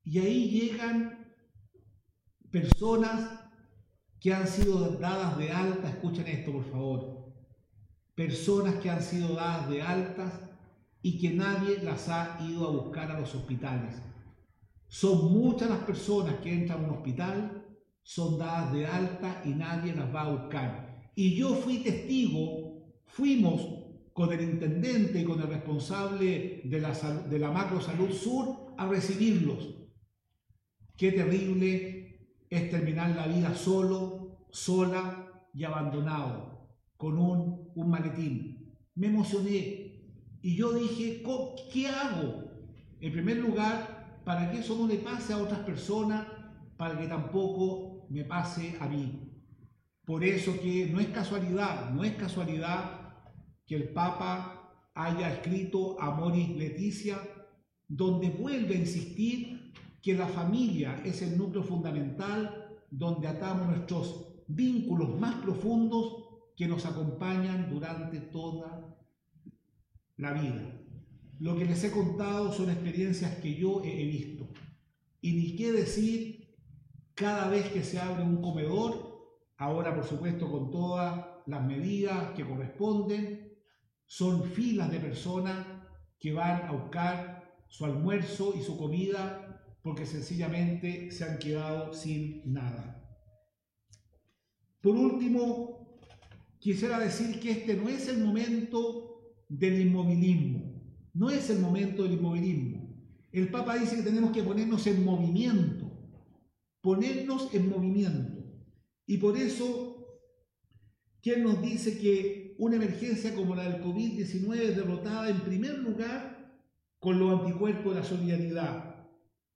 y 0.05 0.19
ahí 0.19 0.49
llegan 0.49 1.33
personas 2.51 3.41
que 4.19 4.33
han 4.33 4.47
sido 4.47 4.79
dadas 4.91 5.37
de 5.37 5.51
alta, 5.51 5.89
escuchen 5.89 6.27
esto 6.27 6.51
por 6.51 6.63
favor, 6.71 7.33
personas 8.15 8.75
que 8.75 8.89
han 8.89 9.01
sido 9.01 9.35
dadas 9.35 9.69
de 9.69 9.81
altas 9.81 10.33
y 11.01 11.19
que 11.19 11.31
nadie 11.31 11.79
las 11.83 12.07
ha 12.09 12.39
ido 12.47 12.67
a 12.67 12.71
buscar 12.71 13.11
a 13.11 13.19
los 13.19 13.33
hospitales. 13.35 13.95
Son 14.87 15.33
muchas 15.33 15.69
las 15.69 15.79
personas 15.79 16.35
que 16.35 16.53
entran 16.53 16.83
a 16.83 16.87
un 16.87 16.95
hospital, 16.97 17.65
son 18.03 18.37
dadas 18.37 18.73
de 18.73 18.85
alta 18.85 19.41
y 19.43 19.49
nadie 19.49 19.93
las 19.93 20.13
va 20.13 20.21
a 20.21 20.31
buscar. 20.31 21.11
Y 21.15 21.35
yo 21.35 21.55
fui 21.55 21.79
testigo, 21.79 22.93
fuimos 23.05 23.61
con 24.13 24.31
el 24.31 24.41
intendente 24.41 25.19
y 25.19 25.25
con 25.25 25.41
el 25.41 25.47
responsable 25.47 26.61
de 26.63 26.79
la, 26.79 26.91
de 26.93 27.39
la 27.39 27.51
Macro 27.51 27.81
Salud 27.81 28.11
Sur 28.11 28.73
a 28.77 28.87
recibirlos. 28.87 29.84
Qué 30.97 31.11
terrible 31.11 32.29
es 32.49 32.69
terminar 32.69 33.15
la 33.15 33.27
vida 33.27 33.53
solo, 33.53 34.37
sola 34.49 35.47
y 35.53 35.63
abandonado, 35.65 36.69
con 36.95 37.17
un, 37.17 37.71
un 37.75 37.89
maletín. 37.89 38.77
Me 38.95 39.07
emocioné 39.07 39.85
y 40.41 40.55
yo 40.55 40.71
dije, 40.73 41.21
¿qué 41.73 41.87
hago? 41.87 42.45
En 43.01 43.11
primer 43.11 43.37
lugar, 43.37 44.21
para 44.23 44.51
que 44.51 44.59
eso 44.59 44.77
no 44.77 44.87
le 44.87 44.99
pase 44.99 45.33
a 45.33 45.37
otras 45.37 45.59
personas, 45.61 46.27
para 46.77 46.97
que 46.97 47.07
tampoco 47.07 48.07
me 48.09 48.23
pase 48.23 48.77
a 48.79 48.87
mí. 48.87 49.31
Por 50.05 50.23
eso 50.23 50.59
que 50.61 50.87
no 50.93 50.99
es 50.99 51.07
casualidad, 51.07 51.89
no 51.91 52.03
es 52.03 52.13
casualidad 52.15 53.15
que 53.65 53.75
el 53.75 53.89
Papa 53.89 54.89
haya 54.93 55.33
escrito 55.33 55.99
a 55.99 56.11
Moris 56.11 56.55
Leticia, 56.55 57.19
donde 57.87 58.29
vuelve 58.29 58.75
a 58.75 58.79
insistir 58.79 59.64
que 60.05 60.13
la 60.13 60.27
familia 60.27 61.01
es 61.03 61.23
el 61.23 61.35
núcleo 61.35 61.63
fundamental 61.63 62.77
donde 62.91 63.27
atamos 63.27 63.65
nuestros 63.65 64.35
vínculos 64.47 65.19
más 65.19 65.33
profundos 65.41 66.27
que 66.55 66.67
nos 66.67 66.85
acompañan 66.85 67.71
durante 67.71 68.19
toda 68.19 68.95
la 70.17 70.33
vida. 70.33 70.79
Lo 71.39 71.57
que 71.57 71.65
les 71.65 71.83
he 71.83 71.91
contado 71.91 72.53
son 72.53 72.69
experiencias 72.69 73.37
que 73.37 73.55
yo 73.55 73.81
he 73.83 74.05
visto. 74.05 74.47
Y 75.21 75.33
ni 75.33 75.55
qué 75.55 75.71
decir 75.71 76.55
cada 77.15 77.49
vez 77.49 77.71
que 77.71 77.83
se 77.83 77.99
abre 77.99 78.21
un 78.21 78.43
comedor, 78.43 79.41
ahora 79.57 79.95
por 79.95 80.05
supuesto 80.05 80.51
con 80.51 80.69
todas 80.69 81.25
las 81.47 81.65
medidas 81.65 82.29
que 82.35 82.47
corresponden, 82.47 83.57
son 84.05 84.43
filas 84.43 84.91
de 84.91 84.99
personas 84.99 85.65
que 86.19 86.31
van 86.31 86.61
a 86.67 86.73
buscar 86.73 87.55
su 87.67 87.85
almuerzo 87.85 88.53
y 88.55 88.61
su 88.61 88.77
comida 88.77 89.44
porque 89.85 90.07
sencillamente 90.07 91.11
se 91.11 91.23
han 91.25 91.37
quedado 91.37 91.93
sin 91.93 92.41
nada. 92.51 93.07
Por 94.81 94.95
último, 94.95 95.99
quisiera 96.57 96.97
decir 96.97 97.39
que 97.39 97.51
este 97.51 97.75
no 97.75 97.87
es 97.87 98.07
el 98.07 98.17
momento 98.17 99.35
del 99.47 99.79
inmovilismo, 99.81 100.81
no 101.13 101.29
es 101.29 101.51
el 101.51 101.59
momento 101.59 102.01
del 102.01 102.13
inmovilismo. 102.13 102.97
El 103.31 103.51
Papa 103.51 103.75
dice 103.75 103.97
que 103.97 104.01
tenemos 104.01 104.31
que 104.31 104.41
ponernos 104.41 104.87
en 104.87 105.05
movimiento, 105.05 105.91
ponernos 106.81 107.53
en 107.53 107.69
movimiento. 107.69 108.43
Y 109.05 109.19
por 109.19 109.37
eso, 109.37 110.19
¿quién 111.21 111.43
nos 111.43 111.61
dice 111.61 111.99
que 111.99 112.55
una 112.57 112.77
emergencia 112.77 113.35
como 113.35 113.53
la 113.53 113.69
del 113.69 113.83
COVID-19 113.83 114.55
es 114.61 114.77
derrotada 114.77 115.29
en 115.29 115.41
primer 115.41 115.77
lugar 115.77 116.59
con 116.97 117.19
los 117.19 117.39
anticuerpos 117.39 117.93
de 117.93 117.99
la 117.99 118.03
solidaridad? 118.03 118.94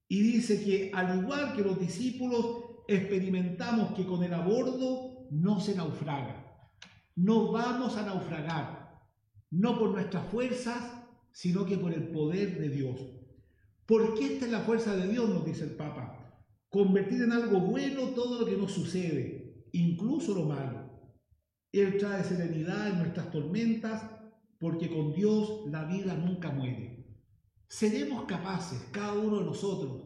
Y 0.09 0.21
dice 0.21 0.61
que 0.63 0.91
al 0.93 1.19
igual 1.19 1.55
que 1.55 1.61
los 1.61 1.79
discípulos, 1.79 2.45
experimentamos 2.87 3.93
que 3.93 4.05
con 4.05 4.23
el 4.23 4.33
abordo 4.33 5.27
no 5.29 5.59
se 5.61 5.75
naufraga. 5.75 6.67
No 7.15 7.51
vamos 7.51 7.95
a 7.95 8.03
naufragar, 8.03 9.03
no 9.51 9.77
por 9.77 9.91
nuestras 9.91 10.25
fuerzas, 10.25 10.99
sino 11.31 11.65
que 11.65 11.77
por 11.77 11.93
el 11.93 12.07
poder 12.07 12.59
de 12.59 12.69
Dios. 12.69 12.99
Porque 13.85 14.33
esta 14.33 14.45
es 14.45 14.51
la 14.51 14.61
fuerza 14.61 14.95
de 14.95 15.07
Dios, 15.07 15.29
nos 15.29 15.45
dice 15.45 15.65
el 15.65 15.75
Papa. 15.75 16.41
Convertir 16.69 17.21
en 17.21 17.31
algo 17.31 17.59
bueno 17.59 18.09
todo 18.09 18.39
lo 18.39 18.45
que 18.47 18.57
nos 18.57 18.71
sucede, 18.71 19.67
incluso 19.73 20.33
lo 20.33 20.45
malo. 20.45 20.89
Él 21.71 21.97
trae 21.97 22.23
serenidad 22.23 22.89
en 22.89 22.97
nuestras 22.97 23.29
tormentas, 23.31 24.09
porque 24.59 24.89
con 24.89 25.13
Dios 25.13 25.67
la 25.67 25.83
vida 25.83 26.15
nunca 26.15 26.49
muere. 26.49 26.98
¿Seremos 27.69 28.25
capaces, 28.25 28.81
cada 28.91 29.13
uno 29.13 29.37
de 29.37 29.45
nosotros, 29.45 30.01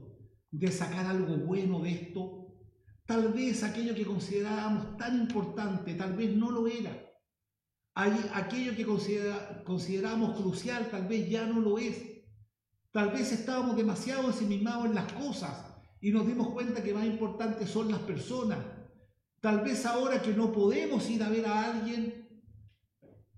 de 0.52 0.70
sacar 0.70 1.06
algo 1.06 1.38
bueno 1.38 1.80
de 1.80 1.92
esto? 1.92 2.54
Tal 3.06 3.32
vez 3.32 3.64
aquello 3.64 3.96
que 3.96 4.06
considerábamos 4.06 4.98
tan 4.98 5.18
importante, 5.18 5.94
tal 5.94 6.14
vez 6.14 6.36
no 6.36 6.52
lo 6.52 6.68
era. 6.68 6.92
Aquello 7.96 8.76
que 8.76 8.86
consideramos 9.64 10.38
crucial, 10.38 10.90
tal 10.92 11.08
vez 11.08 11.30
ya 11.30 11.48
no 11.48 11.62
lo 11.62 11.78
es. 11.78 12.04
Tal 12.92 13.12
vez 13.12 13.32
estábamos 13.32 13.78
demasiado 13.78 14.28
ensimismados 14.28 14.88
en 14.88 14.96
las 14.96 15.14
cosas 15.14 15.66
y 16.02 16.12
nos 16.12 16.28
dimos 16.28 16.50
cuenta 16.50 16.84
que 16.84 16.94
más 16.94 17.06
importantes 17.06 17.70
son 17.70 17.90
las 17.90 18.00
personas. 18.00 18.60
Tal 19.40 19.62
vez 19.62 19.86
ahora 19.86 20.22
que 20.22 20.34
no 20.34 20.52
podemos 20.52 21.10
ir 21.10 21.24
a 21.24 21.30
ver 21.30 21.46
a 21.46 21.72
alguien, 21.72 22.44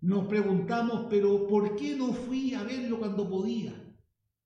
nos 0.01 0.25
preguntamos, 0.25 1.05
pero 1.11 1.47
¿por 1.47 1.75
qué 1.75 1.95
no 1.95 2.11
fui 2.11 2.55
a 2.55 2.63
verlo 2.63 2.97
cuando 2.97 3.29
podía? 3.29 3.84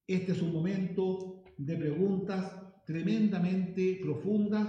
Este 0.09 0.31
es 0.31 0.41
un 0.41 0.51
momento 0.51 1.43
de 1.55 1.77
preguntas 1.77 2.51
tremendamente 2.83 3.99
profundas 4.01 4.67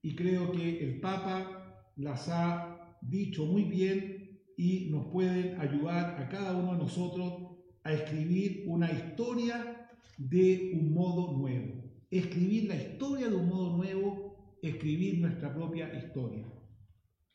y 0.00 0.14
creo 0.14 0.52
que 0.52 0.82
el 0.82 1.00
Papa 1.00 1.84
las 1.96 2.30
ha 2.30 2.96
dicho 3.02 3.44
muy 3.44 3.64
bien 3.64 4.40
y 4.56 4.88
nos 4.88 5.08
pueden 5.08 5.60
ayudar 5.60 6.18
a 6.18 6.30
cada 6.30 6.56
uno 6.56 6.72
de 6.72 6.78
nosotros 6.78 7.58
a 7.84 7.92
escribir 7.92 8.64
una 8.68 8.90
historia 8.90 9.86
de 10.16 10.72
un 10.72 10.94
modo 10.94 11.36
nuevo. 11.36 11.84
Escribir 12.10 12.64
la 12.64 12.76
historia 12.76 13.28
de 13.28 13.36
un 13.36 13.50
modo 13.50 13.76
nuevo, 13.76 14.56
escribir 14.62 15.18
nuestra 15.18 15.52
propia 15.52 15.92
historia. 15.94 16.46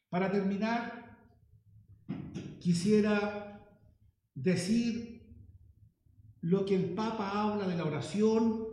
Para 0.10 0.32
terminar, 0.32 1.16
quisiera 2.60 3.64
decir 4.34 5.15
lo 6.46 6.64
que 6.64 6.76
el 6.76 6.94
Papa 6.94 7.32
habla 7.42 7.68
de 7.68 7.76
la 7.76 7.86
oración 7.86 8.68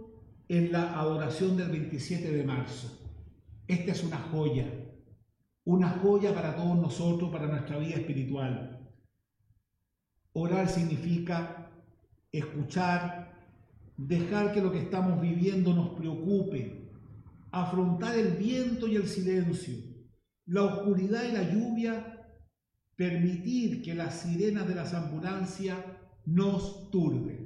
en 0.47 0.73
la 0.73 1.01
adoración 1.01 1.57
del 1.57 1.71
27 1.71 2.31
de 2.31 2.45
marzo. 2.45 3.01
Esta 3.67 3.93
es 3.93 4.05
una 4.05 4.19
joya, 4.19 4.71
una 5.65 5.89
joya 5.89 6.35
para 6.35 6.55
todos 6.55 6.77
nosotros, 6.77 7.33
para 7.33 7.47
nuestra 7.47 7.79
vida 7.79 7.95
espiritual. 7.95 8.93
Orar 10.35 10.69
significa 10.69 11.71
escuchar, 12.31 13.41
dejar 13.97 14.53
que 14.53 14.61
lo 14.61 14.71
que 14.71 14.81
estamos 14.81 15.19
viviendo 15.23 15.73
nos 15.73 15.99
preocupe, 15.99 16.91
afrontar 17.53 18.19
el 18.19 18.37
viento 18.37 18.87
y 18.87 18.97
el 18.97 19.09
silencio, 19.09 19.79
la 20.45 20.65
oscuridad 20.65 21.25
y 21.25 21.33
la 21.33 21.51
lluvia, 21.51 22.29
permitir 22.97 23.81
que 23.81 23.95
las 23.95 24.21
sirenas 24.21 24.69
de 24.69 24.75
las 24.75 24.93
ambulancias 24.93 25.79
nos 26.27 26.91
turben. 26.91 27.42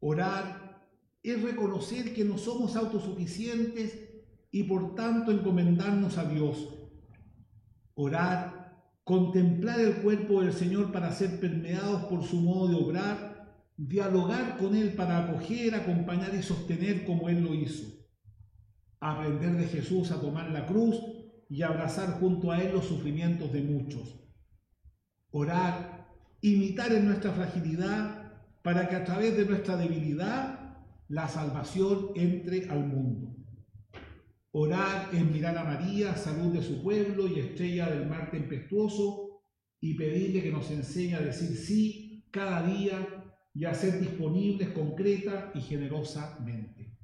Orar 0.00 0.66
es 1.22 1.42
reconocer 1.42 2.14
que 2.14 2.24
no 2.24 2.38
somos 2.38 2.76
autosuficientes 2.76 4.06
y 4.50 4.62
por 4.64 4.94
tanto 4.94 5.32
encomendarnos 5.32 6.18
a 6.18 6.24
Dios. 6.24 6.68
Orar, 7.94 8.82
contemplar 9.04 9.80
el 9.80 9.96
cuerpo 9.96 10.42
del 10.42 10.52
Señor 10.52 10.92
para 10.92 11.12
ser 11.12 11.40
permeados 11.40 12.04
por 12.04 12.22
su 12.22 12.36
modo 12.36 12.68
de 12.68 12.76
obrar, 12.76 13.36
dialogar 13.76 14.56
con 14.58 14.74
Él 14.74 14.94
para 14.94 15.18
acoger, 15.18 15.74
acompañar 15.74 16.34
y 16.34 16.42
sostener 16.42 17.04
como 17.04 17.28
Él 17.28 17.42
lo 17.42 17.54
hizo. 17.54 17.86
Aprender 19.00 19.56
de 19.56 19.66
Jesús 19.66 20.10
a 20.10 20.20
tomar 20.20 20.50
la 20.50 20.66
cruz 20.66 21.00
y 21.48 21.62
abrazar 21.62 22.20
junto 22.20 22.50
a 22.50 22.62
Él 22.62 22.72
los 22.72 22.86
sufrimientos 22.86 23.52
de 23.52 23.62
muchos. 23.62 24.20
Orar, 25.30 26.08
imitar 26.40 26.92
en 26.92 27.06
nuestra 27.06 27.32
fragilidad 27.32 28.15
para 28.66 28.88
que 28.88 28.96
a 28.96 29.04
través 29.04 29.36
de 29.36 29.44
nuestra 29.44 29.76
debilidad 29.76 30.76
la 31.06 31.28
salvación 31.28 32.08
entre 32.16 32.68
al 32.68 32.84
mundo. 32.84 33.32
Orar 34.50 35.10
es 35.12 35.24
mirar 35.24 35.56
a 35.56 35.62
María, 35.62 36.16
salud 36.16 36.52
de 36.52 36.64
su 36.64 36.82
pueblo 36.82 37.28
y 37.28 37.38
estrella 37.38 37.88
del 37.88 38.08
mar 38.08 38.28
tempestuoso, 38.32 39.44
y 39.80 39.94
pedirle 39.94 40.42
que 40.42 40.50
nos 40.50 40.68
enseñe 40.72 41.14
a 41.14 41.20
decir 41.20 41.56
sí 41.56 42.24
cada 42.32 42.66
día 42.66 43.06
y 43.54 43.66
a 43.66 43.72
ser 43.72 44.00
disponibles 44.00 44.70
concreta 44.70 45.52
y 45.54 45.60
generosamente. 45.60 46.98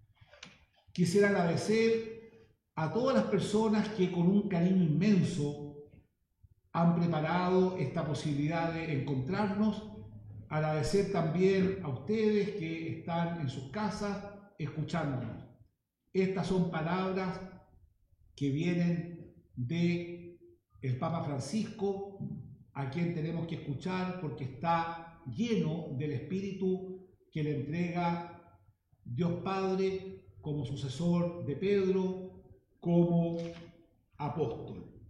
Quisiera 0.92 1.28
agradecer 1.28 2.48
a 2.74 2.92
todas 2.92 3.14
las 3.14 3.26
personas 3.26 3.88
que 3.90 4.10
con 4.10 4.26
un 4.26 4.48
cariño 4.48 4.82
inmenso 4.82 5.76
han 6.72 6.96
preparado 6.96 7.78
esta 7.78 8.04
posibilidad 8.04 8.72
de 8.72 9.00
encontrarnos. 9.00 9.91
Agradecer 10.52 11.10
también 11.10 11.78
a 11.82 11.88
ustedes 11.88 12.50
que 12.50 12.98
están 12.98 13.40
en 13.40 13.48
sus 13.48 13.70
casas 13.70 14.22
escuchándonos. 14.58 15.46
Estas 16.12 16.46
son 16.46 16.70
palabras 16.70 17.40
que 18.36 18.50
vienen 18.50 19.34
de 19.56 20.38
el 20.82 20.98
Papa 20.98 21.24
Francisco, 21.24 22.18
a 22.74 22.90
quien 22.90 23.14
tenemos 23.14 23.46
que 23.46 23.54
escuchar 23.54 24.20
porque 24.20 24.44
está 24.44 25.22
lleno 25.34 25.96
del 25.96 26.12
espíritu 26.12 27.08
que 27.32 27.42
le 27.42 27.60
entrega 27.60 28.60
Dios 29.02 29.32
Padre 29.42 30.34
como 30.42 30.66
sucesor 30.66 31.46
de 31.46 31.56
Pedro, 31.56 32.44
como 32.78 33.38
apóstol. 34.18 35.00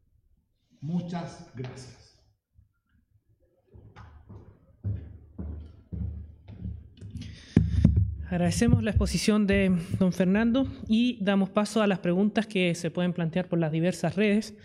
Muchas 0.81 1.51
gracias. 1.57 2.02
Agradecemos 8.33 8.83
la 8.83 8.93
exposición 8.93 9.47
de 9.47 9.77
don 9.99 10.11
Fernando 10.11 10.67
y 10.89 11.23
damos 11.23 11.51
paso 11.51 11.83
a 11.83 11.87
las 11.87 11.99
preguntas 11.99 12.47
que 12.47 12.75
se 12.75 12.91
pueden 12.91 13.13
plantear 13.13 13.47
por 13.47 13.59
las 13.59 13.71
diversas 13.71 14.17
redes 14.17 14.57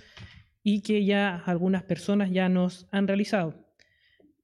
y 0.63 0.83
que 0.83 1.03
ya 1.03 1.35
algunas 1.45 1.83
personas 1.83 2.31
ya 2.31 2.47
nos 2.47 2.87
han 2.93 3.07
realizado. 3.09 3.55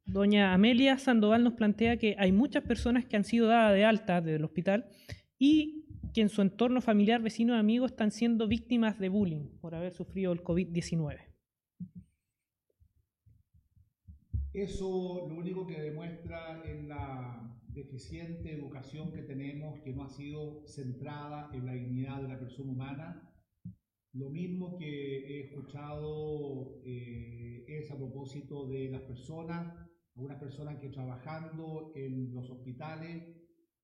Doña 0.04 0.54
Amelia 0.54 0.98
Sandoval 0.98 1.42
nos 1.42 1.54
plantea 1.54 1.96
que 1.96 2.18
hay 2.20 2.34
muchas 2.34 2.64
personas 2.64 3.06
que 3.06 3.16
han 3.16 3.24
sido 3.24 3.48
dadas 3.48 3.74
de 3.74 3.86
alta 3.86 4.20
del 4.20 4.44
hospital 4.44 4.90
y 5.40 5.86
que 6.14 6.20
en 6.20 6.28
su 6.28 6.42
entorno 6.42 6.82
familiar, 6.82 7.22
vecinos 7.22 7.56
y 7.56 7.60
amigos 7.60 7.92
están 7.92 8.12
siendo 8.12 8.50
víctimas 8.50 9.00
de 9.00 9.08
bullying 9.08 9.58
por 9.62 9.74
haber 9.74 9.94
sufrido 9.94 10.34
el 10.34 10.44
COVID-19. 10.44 11.20
Eso 14.52 15.28
lo 15.30 15.36
único 15.38 15.66
que 15.66 15.80
demuestra 15.80 16.62
en 16.66 16.90
la 16.90 17.54
deficiente 17.74 18.52
educación 18.52 19.12
que 19.12 19.24
tenemos, 19.24 19.82
que 19.82 19.94
no 19.94 20.04
ha 20.04 20.10
sido 20.10 20.66
centrada 20.68 21.50
en 21.54 21.66
la 21.66 21.74
dignidad 21.74 22.22
de 22.22 22.28
la 22.28 22.40
persona 22.40 22.72
humana, 22.72 23.30
Lo 24.14 24.30
mismo 24.30 24.78
que 24.78 24.86
he 24.86 25.40
escuchado 25.48 26.80
eh, 26.86 27.66
es 27.68 27.90
a 27.90 27.98
propósito 27.98 28.68
de 28.68 28.90
las 28.90 29.02
personas, 29.02 29.74
algunas 30.16 30.40
personas 30.40 30.78
que 30.80 30.90
trabajando 30.90 31.92
en 31.96 32.32
los 32.32 32.48
hospitales 32.52 33.24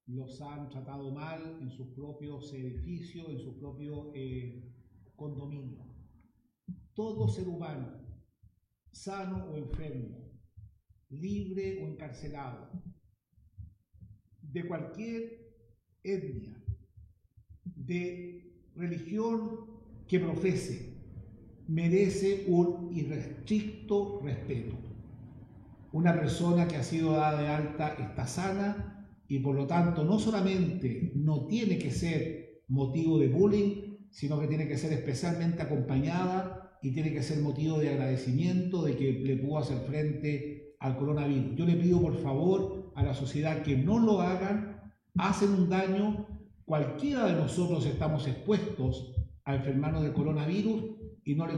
los 0.05 0.39
han 0.41 0.69
tratado 0.69 1.11
mal 1.11 1.57
en 1.61 1.71
sus 1.71 1.87
propios 1.95 2.53
edificios, 2.53 3.27
en 3.29 3.39
sus 3.39 3.55
propios 3.55 4.11
eh, 4.13 4.71
condominios. 5.15 5.87
Todo 6.93 7.27
ser 7.27 7.47
humano, 7.47 7.99
sano 8.91 9.45
o 9.51 9.57
enfermo, 9.57 10.29
libre 11.09 11.83
o 11.83 11.87
encarcelado, 11.87 12.69
de 14.51 14.67
cualquier 14.67 15.53
etnia, 16.03 16.63
de 17.63 18.53
religión 18.75 19.67
que 20.07 20.19
profese 20.19 20.89
merece 21.67 22.45
un 22.47 22.89
irrestricto 22.91 24.21
respeto. 24.23 24.75
Una 25.91 26.13
persona 26.13 26.67
que 26.67 26.77
ha 26.77 26.83
sido 26.83 27.11
dada 27.13 27.41
de 27.41 27.47
alta 27.47 27.95
está 27.99 28.25
sana 28.25 29.07
y 29.27 29.39
por 29.39 29.55
lo 29.55 29.67
tanto 29.67 30.03
no 30.03 30.17
solamente 30.17 31.11
no 31.15 31.45
tiene 31.45 31.77
que 31.77 31.91
ser 31.91 32.63
motivo 32.67 33.19
de 33.19 33.27
bullying, 33.27 33.97
sino 34.09 34.39
que 34.39 34.47
tiene 34.47 34.67
que 34.67 34.77
ser 34.77 34.93
especialmente 34.93 35.61
acompañada 35.61 36.79
y 36.81 36.91
tiene 36.91 37.13
que 37.13 37.21
ser 37.21 37.39
motivo 37.39 37.77
de 37.77 37.89
agradecimiento 37.89 38.83
de 38.83 38.95
que 38.95 39.11
le 39.11 39.37
pudo 39.37 39.59
hacer 39.59 39.77
frente 39.79 40.75
al 40.79 40.97
coronavirus. 40.97 41.55
Yo 41.55 41.65
le 41.65 41.75
pido 41.75 42.01
por 42.01 42.17
favor 42.17 42.78
a 42.99 43.03
la 43.03 43.13
sociedad 43.13 43.63
que 43.63 43.77
no 43.77 43.97
lo 43.97 44.21
hagan, 44.21 44.81
hacen 45.17 45.53
un 45.53 45.69
daño, 45.69 46.27
cualquiera 46.65 47.27
de 47.27 47.33
nosotros 47.33 47.85
estamos 47.85 48.27
expuestos 48.27 49.15
a 49.45 49.55
enfermarnos 49.55 50.03
del 50.03 50.13
coronavirus 50.13 50.83
y 51.23 51.33
no, 51.35 51.47
le, 51.47 51.53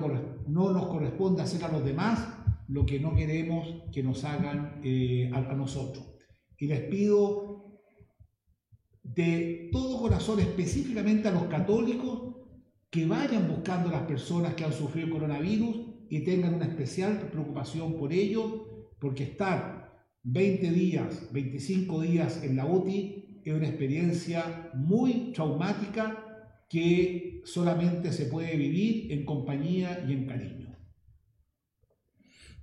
no 0.47 0.71
nos 0.71 0.85
corresponde 0.87 1.41
hacer 1.41 1.63
a 1.63 1.71
los 1.71 1.83
demás 1.83 2.27
lo 2.67 2.85
que 2.85 2.99
no 2.99 3.15
queremos 3.15 3.85
que 3.91 4.03
nos 4.03 4.23
hagan 4.23 4.81
eh, 4.83 5.31
a, 5.33 5.39
a 5.39 5.55
nosotros. 5.55 6.05
Y 6.57 6.67
les 6.67 6.81
pido 6.81 7.79
de 9.01 9.69
todo 9.71 9.99
corazón, 9.99 10.39
específicamente 10.39 11.27
a 11.27 11.31
los 11.31 11.45
católicos, 11.45 12.35
que 12.91 13.07
vayan 13.07 13.47
buscando 13.47 13.89
a 13.89 13.93
las 13.93 14.03
personas 14.03 14.53
que 14.53 14.63
han 14.63 14.73
sufrido 14.73 15.09
coronavirus 15.09 15.75
y 16.07 16.23
tengan 16.23 16.53
una 16.53 16.65
especial 16.65 17.29
preocupación 17.31 17.97
por 17.97 18.13
ello, 18.13 18.85
porque 18.99 19.23
estar 19.23 19.80
20 20.23 20.71
días, 20.71 21.29
25 21.31 22.01
días 22.01 22.43
en 22.43 22.55
la 22.55 22.65
UTI 22.65 23.41
es 23.43 23.53
una 23.53 23.67
experiencia 23.67 24.71
muy 24.75 25.31
traumática 25.33 26.65
que 26.69 27.41
solamente 27.43 28.11
se 28.13 28.25
puede 28.25 28.55
vivir 28.55 29.11
en 29.11 29.25
compañía 29.25 30.05
y 30.07 30.13
en 30.13 30.27
cariño. 30.27 30.67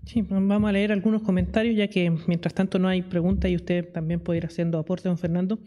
Sí, 0.06 0.22
vamos 0.22 0.68
a 0.68 0.72
leer 0.72 0.92
algunos 0.92 1.22
comentarios, 1.22 1.76
ya 1.76 1.88
que 1.88 2.11
mientras 2.26 2.54
tanto 2.54 2.78
no 2.78 2.88
hay 2.88 3.02
preguntas 3.02 3.50
y 3.50 3.56
usted 3.56 3.92
también 3.92 4.20
puede 4.20 4.38
ir 4.38 4.46
haciendo 4.46 4.78
aporte, 4.78 5.09
don 5.09 5.18
Fernando. 5.18 5.59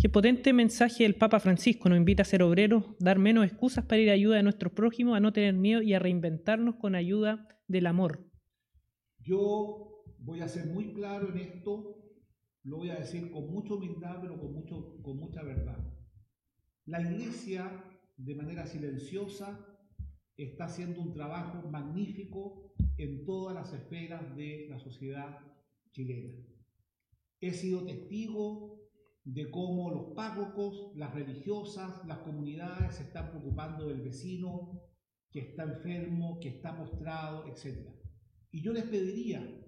Qué 0.00 0.08
potente 0.08 0.52
mensaje 0.52 1.04
del 1.04 1.14
Papa 1.14 1.38
Francisco 1.38 1.88
nos 1.88 1.98
invita 1.98 2.22
a 2.22 2.24
ser 2.24 2.42
obreros, 2.42 2.84
dar 2.98 3.20
menos 3.20 3.46
excusas 3.46 3.84
para 3.84 4.00
ir 4.00 4.10
a 4.10 4.14
ayuda 4.14 4.36
de 4.36 4.42
nuestros 4.42 4.72
prójimos, 4.72 5.16
a 5.16 5.20
no 5.20 5.32
tener 5.32 5.54
miedo 5.54 5.80
y 5.82 5.94
a 5.94 6.00
reinventarnos 6.00 6.74
con 6.76 6.96
ayuda 6.96 7.46
del 7.68 7.86
amor. 7.86 8.28
Yo 9.20 9.93
voy 10.24 10.40
a 10.40 10.48
ser 10.48 10.66
muy 10.66 10.92
claro 10.94 11.28
en 11.28 11.38
esto, 11.38 12.02
lo 12.64 12.78
voy 12.78 12.90
a 12.90 12.98
decir 12.98 13.30
con 13.30 13.50
mucha 13.50 13.74
humildad, 13.74 14.18
pero 14.20 14.40
con, 14.40 14.52
mucho, 14.52 14.96
con 15.02 15.18
mucha 15.18 15.42
verdad. 15.42 15.78
La 16.86 17.00
iglesia, 17.00 17.84
de 18.16 18.34
manera 18.34 18.66
silenciosa, 18.66 19.66
está 20.36 20.64
haciendo 20.64 21.00
un 21.00 21.12
trabajo 21.12 21.68
magnífico 21.68 22.74
en 22.96 23.24
todas 23.24 23.54
las 23.54 23.72
esferas 23.72 24.34
de 24.34 24.66
la 24.70 24.78
sociedad 24.78 25.38
chilena. 25.92 26.34
He 27.40 27.52
sido 27.52 27.84
testigo 27.84 28.80
de 29.24 29.50
cómo 29.50 29.90
los 29.90 30.14
párrocos, 30.14 30.92
las 30.96 31.14
religiosas, 31.14 32.04
las 32.06 32.18
comunidades 32.18 32.96
se 32.96 33.04
están 33.04 33.30
preocupando 33.30 33.88
del 33.88 34.00
vecino 34.00 34.82
que 35.30 35.40
está 35.40 35.64
enfermo, 35.64 36.38
que 36.40 36.48
está 36.48 36.76
postrado, 36.76 37.46
etc. 37.46 37.88
Y 38.50 38.62
yo 38.62 38.72
les 38.72 38.84
pediría 38.84 39.63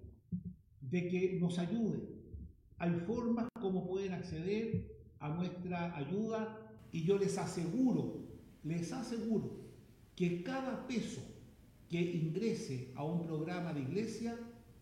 de 0.89 1.07
que 1.07 1.37
nos 1.39 1.59
ayuden. 1.59 2.01
Hay 2.77 2.91
formas 3.05 3.47
como 3.59 3.87
pueden 3.87 4.13
acceder 4.13 4.97
a 5.19 5.29
nuestra 5.29 5.95
ayuda 5.97 6.57
y 6.91 7.03
yo 7.03 7.17
les 7.17 7.37
aseguro, 7.37 8.27
les 8.63 8.91
aseguro 8.91 9.67
que 10.15 10.43
cada 10.43 10.87
peso 10.87 11.21
que 11.89 11.99
ingrese 12.01 12.91
a 12.95 13.03
un 13.03 13.25
programa 13.25 13.73
de 13.73 13.81
iglesia, 13.81 14.37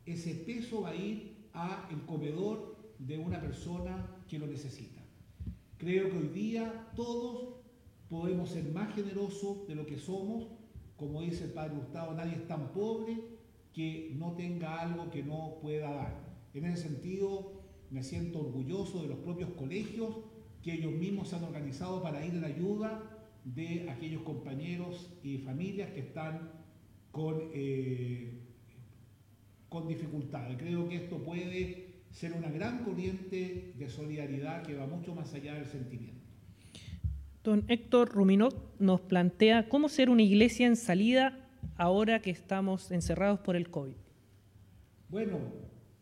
ese 0.05 0.33
peso 0.35 0.81
va 0.81 0.89
a 0.89 0.95
ir 0.95 1.49
a 1.53 1.87
el 1.91 2.05
comedor 2.05 2.75
de 2.99 3.17
una 3.17 3.39
persona 3.39 4.23
que 4.27 4.39
lo 4.39 4.47
necesita. 4.47 5.01
Creo 5.77 6.09
que 6.09 6.17
hoy 6.17 6.27
día 6.29 6.91
todos 6.95 7.55
podemos 8.09 8.49
ser 8.49 8.71
más 8.71 8.93
generosos 8.95 9.67
de 9.67 9.75
lo 9.75 9.85
que 9.85 9.97
somos. 9.97 10.47
Como 10.95 11.21
dice 11.21 11.45
el 11.45 11.51
Padre 11.51 11.75
Gustavo, 11.75 12.13
nadie 12.13 12.35
es 12.35 12.47
tan 12.47 12.71
pobre 12.71 13.34
que 13.75 14.13
no 14.17 14.31
tenga 14.31 14.79
algo 14.79 15.11
que 15.11 15.21
no 15.21 15.57
pueda 15.61 15.91
dar. 15.93 16.25
En 16.53 16.63
ese 16.63 16.83
sentido, 16.83 17.61
me 17.91 18.03
siento 18.03 18.39
orgulloso 18.39 19.01
de 19.01 19.09
los 19.09 19.17
propios 19.17 19.49
colegios 19.51 20.15
que 20.63 20.73
ellos 20.73 20.93
mismos 20.93 21.27
se 21.27 21.35
han 21.35 21.43
organizado 21.43 22.01
para 22.01 22.25
ir 22.25 22.33
en 22.33 22.45
ayuda 22.45 23.03
de 23.43 23.89
aquellos 23.89 24.23
compañeros 24.23 25.13
y 25.21 25.39
familias 25.39 25.91
que 25.91 25.99
están 25.99 26.51
con, 27.11 27.49
eh, 27.53 28.39
con 29.67 29.89
dificultades. 29.89 30.57
Creo 30.57 30.87
que 30.87 30.95
esto 30.95 31.17
puede 31.17 31.95
ser 32.11 32.31
una 32.31 32.49
gran 32.49 32.83
corriente 32.85 33.73
de 33.77 33.89
solidaridad 33.89 34.63
que 34.63 34.75
va 34.75 34.87
mucho 34.87 35.13
más 35.13 35.33
allá 35.33 35.53
del 35.55 35.65
sentimiento. 35.65 36.15
Don 37.43 37.65
Héctor 37.67 38.09
Ruminot 38.09 38.79
nos 38.79 39.01
plantea 39.01 39.67
cómo 39.67 39.89
ser 39.89 40.09
una 40.09 40.23
iglesia 40.23 40.65
en 40.65 40.77
salida 40.77 41.44
ahora 41.75 42.21
que 42.21 42.31
estamos 42.31 42.91
encerrados 42.91 43.39
por 43.39 43.55
el 43.55 43.69
COVID. 43.69 43.95
Bueno, 45.09 45.39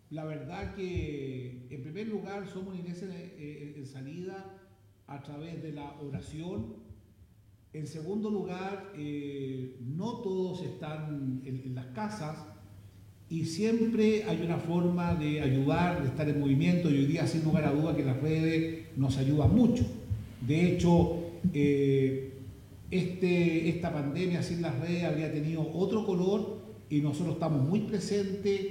la 0.09 0.25
verdad 0.25 0.75
que 0.75 1.67
en 1.69 1.81
primer 1.81 2.07
lugar 2.07 2.47
somos 2.47 2.73
una 2.73 2.79
iglesia 2.79 3.07
en 3.37 3.85
salida 3.85 4.63
a 5.07 5.21
través 5.21 5.61
de 5.61 5.71
la 5.73 5.93
oración. 6.01 6.75
En 7.73 7.87
segundo 7.87 8.29
lugar, 8.29 8.93
eh, 8.95 9.77
no 9.81 10.17
todos 10.17 10.63
están 10.63 11.41
en, 11.45 11.73
las 11.73 11.87
casas 11.87 12.37
y 13.29 13.45
siempre 13.45 14.23
hay 14.25 14.41
una 14.43 14.57
forma 14.57 15.15
de 15.15 15.41
ayudar, 15.41 16.01
de 16.01 16.09
estar 16.09 16.29
en 16.29 16.39
movimiento 16.39 16.89
y 16.89 16.97
hoy 16.97 17.05
día 17.05 17.25
sin 17.25 17.43
lugar 17.43 17.65
a 17.65 17.71
duda 17.71 17.95
que 17.95 18.03
las 18.03 18.21
redes 18.21 18.95
nos 18.95 19.17
ayudan 19.17 19.55
mucho. 19.55 19.85
De 20.41 20.71
hecho, 20.71 21.19
eh, 21.51 22.32
este, 22.93 23.69
esta 23.69 23.91
pandemia 23.91 24.43
sin 24.43 24.61
las 24.61 24.77
redes 24.79 25.03
habría 25.03 25.31
tenido 25.31 25.67
otro 25.73 26.05
color 26.05 26.61
y 26.89 27.01
nosotros 27.01 27.35
estamos 27.35 27.67
muy 27.67 27.81
presentes 27.81 28.61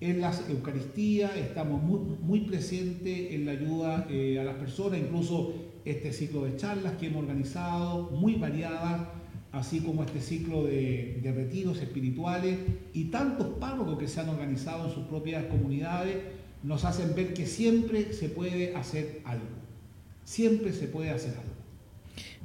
en 0.00 0.20
las 0.20 0.48
Eucaristías, 0.48 1.36
estamos 1.36 1.82
muy, 1.82 2.40
presentes 2.40 3.32
en 3.32 3.46
la 3.46 3.52
ayuda 3.52 4.06
eh, 4.10 4.38
a 4.40 4.44
las 4.44 4.56
personas, 4.56 4.98
incluso 4.98 5.52
este 5.84 6.12
ciclo 6.12 6.44
de 6.44 6.56
charlas 6.56 6.94
que 6.94 7.06
hemos 7.06 7.22
organizado, 7.22 8.10
muy 8.10 8.34
variadas, 8.34 9.08
así 9.52 9.80
como 9.80 10.02
este 10.02 10.20
ciclo 10.20 10.64
de 10.64 11.32
retiros 11.34 11.80
espirituales 11.80 12.58
y 12.92 13.04
tantos 13.04 13.58
párrocos 13.58 13.98
que 13.98 14.08
se 14.08 14.20
han 14.20 14.28
organizado 14.28 14.88
en 14.88 14.94
sus 14.94 15.04
propias 15.04 15.44
comunidades, 15.46 16.16
nos 16.62 16.84
hacen 16.84 17.14
ver 17.14 17.32
que 17.32 17.46
siempre 17.46 18.12
se 18.12 18.28
puede 18.28 18.74
hacer 18.74 19.20
algo, 19.24 19.46
siempre 20.24 20.72
se 20.72 20.88
puede 20.88 21.10
hacer 21.10 21.36
algo. 21.36 21.55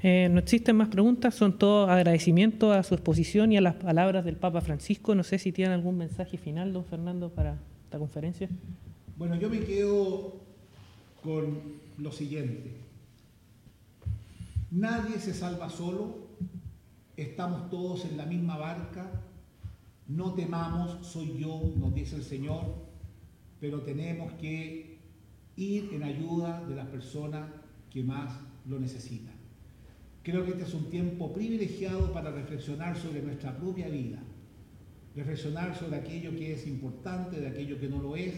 Eh, 0.04 0.30
no 0.32 0.40
existen 0.40 0.76
más 0.76 0.90
preguntas, 0.90 1.36
son 1.36 1.60
todos 1.60 1.88
agradecimientos 1.90 2.76
a 2.76 2.82
su 2.82 2.96
exposición 2.96 3.52
y 3.52 3.58
a 3.58 3.62
las 3.62 3.76
palabras 3.76 4.26
del 4.26 4.36
Papa 4.36 4.62
Francisco. 4.62 5.14
No 5.14 5.24
sé 5.24 5.38
si 5.38 5.52
tienen 5.52 5.74
algún 5.74 5.98
mensaje 5.98 6.38
final, 6.38 6.74
don 6.74 6.86
Fernando, 6.86 7.30
para 7.30 7.60
esta 7.84 8.00
conferencia. 8.00 8.50
Bueno, 9.18 9.36
yo 9.36 9.50
me 9.50 9.60
quedo 9.60 10.42
con 11.24 11.60
lo 12.00 12.12
siguiente. 12.12 12.72
Nadie 14.72 15.20
se 15.20 15.34
salva 15.34 15.70
solo, 15.70 16.30
estamos 17.16 17.70
todos 17.70 18.06
en 18.06 18.18
la 18.18 18.26
misma 18.26 18.58
barca, 18.58 19.12
no 20.08 20.34
temamos, 20.34 21.06
soy 21.06 21.38
yo, 21.38 21.62
nos 21.78 21.94
dice 21.94 22.16
el 22.16 22.24
Señor, 22.24 22.64
pero 23.60 23.82
tenemos 23.82 24.32
que 24.34 24.98
ir 25.58 25.90
en 25.94 26.04
ayuda 26.04 26.66
de 26.68 26.76
las 26.76 26.88
personas 26.88 27.50
que 27.90 28.04
más 28.04 28.34
lo 28.66 28.80
necesitan. 28.80 29.31
Creo 30.24 30.46
que 30.46 30.52
este 30.52 30.64
es 30.64 30.74
un 30.76 30.90
tiempo 30.92 31.34
privilegiado 31.34 32.14
para 32.14 32.30
reflexionar 32.30 32.96
sobre 32.96 33.24
nuestra 33.24 33.58
propia 33.58 33.88
vida, 33.88 34.22
reflexionar 35.16 35.76
sobre 35.76 35.98
aquello 35.98 36.32
que 36.32 36.54
es 36.54 36.68
importante, 36.68 37.40
de 37.40 37.48
aquello 37.48 37.80
que 37.80 37.90
no 37.90 38.02
lo 38.04 38.16
es, 38.16 38.36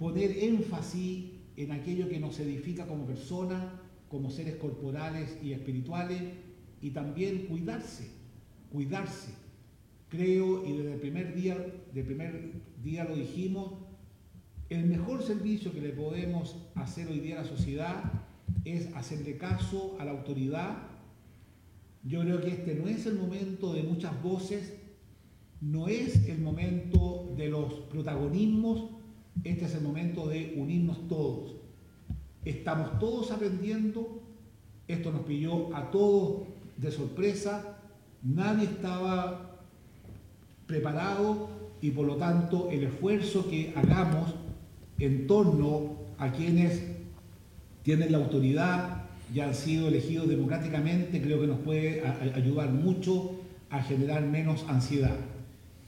poner 0.00 0.36
énfasis 0.38 1.26
en 1.56 1.70
aquello 1.70 2.08
que 2.08 2.18
nos 2.18 2.40
edifica 2.40 2.88
como 2.88 3.06
personas, 3.06 3.62
como 4.08 4.30
seres 4.30 4.56
corporales 4.56 5.38
y 5.40 5.52
espirituales, 5.52 6.22
y 6.82 6.90
también 6.90 7.46
cuidarse, 7.46 8.10
cuidarse. 8.72 9.32
Creo, 10.08 10.66
y 10.66 10.76
desde 10.76 10.94
el 10.94 11.00
primer 11.00 11.34
día, 11.36 11.56
del 11.94 12.04
primer 12.04 12.52
día 12.82 13.04
lo 13.04 13.14
dijimos, 13.14 13.74
el 14.68 14.86
mejor 14.86 15.22
servicio 15.22 15.72
que 15.72 15.80
le 15.80 15.90
podemos 15.90 16.56
hacer 16.74 17.06
hoy 17.06 17.20
día 17.20 17.38
a 17.38 17.42
la 17.42 17.48
sociedad 17.48 18.29
es 18.64 18.94
hacerle 18.94 19.36
caso 19.36 19.96
a 19.98 20.04
la 20.04 20.12
autoridad. 20.12 20.76
Yo 22.02 22.20
creo 22.22 22.40
que 22.40 22.50
este 22.50 22.74
no 22.74 22.88
es 22.88 23.06
el 23.06 23.18
momento 23.18 23.72
de 23.72 23.82
muchas 23.82 24.20
voces, 24.22 24.74
no 25.60 25.88
es 25.88 26.28
el 26.28 26.40
momento 26.40 27.32
de 27.36 27.48
los 27.48 27.72
protagonismos, 27.90 28.90
este 29.44 29.66
es 29.66 29.74
el 29.74 29.82
momento 29.82 30.26
de 30.28 30.54
unirnos 30.56 31.08
todos. 31.08 31.54
Estamos 32.44 32.98
todos 32.98 33.30
aprendiendo, 33.30 34.22
esto 34.88 35.12
nos 35.12 35.22
pilló 35.22 35.74
a 35.76 35.90
todos 35.90 36.42
de 36.76 36.90
sorpresa, 36.90 37.78
nadie 38.22 38.64
estaba 38.64 39.60
preparado 40.66 41.48
y 41.82 41.90
por 41.90 42.06
lo 42.06 42.16
tanto 42.16 42.70
el 42.70 42.84
esfuerzo 42.84 43.48
que 43.48 43.72
hagamos 43.76 44.34
en 44.98 45.26
torno 45.26 45.96
a 46.18 46.30
quienes 46.32 46.99
tienen 47.82 48.12
la 48.12 48.18
autoridad 48.18 49.04
y 49.34 49.40
han 49.40 49.54
sido 49.54 49.88
elegidos 49.88 50.28
democráticamente, 50.28 51.22
creo 51.22 51.40
que 51.40 51.46
nos 51.46 51.60
puede 51.60 52.02
ayudar 52.34 52.70
mucho 52.70 53.40
a 53.70 53.82
generar 53.82 54.22
menos 54.22 54.64
ansiedad. 54.68 55.16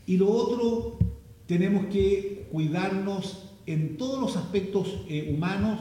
Y 0.07 0.16
lo 0.16 0.30
otro, 0.30 0.99
tenemos 1.47 1.86
que 1.86 2.47
cuidarnos 2.51 3.49
en 3.66 3.97
todos 3.97 4.20
los 4.20 4.36
aspectos 4.36 5.05
eh, 5.09 5.32
humanos. 5.34 5.80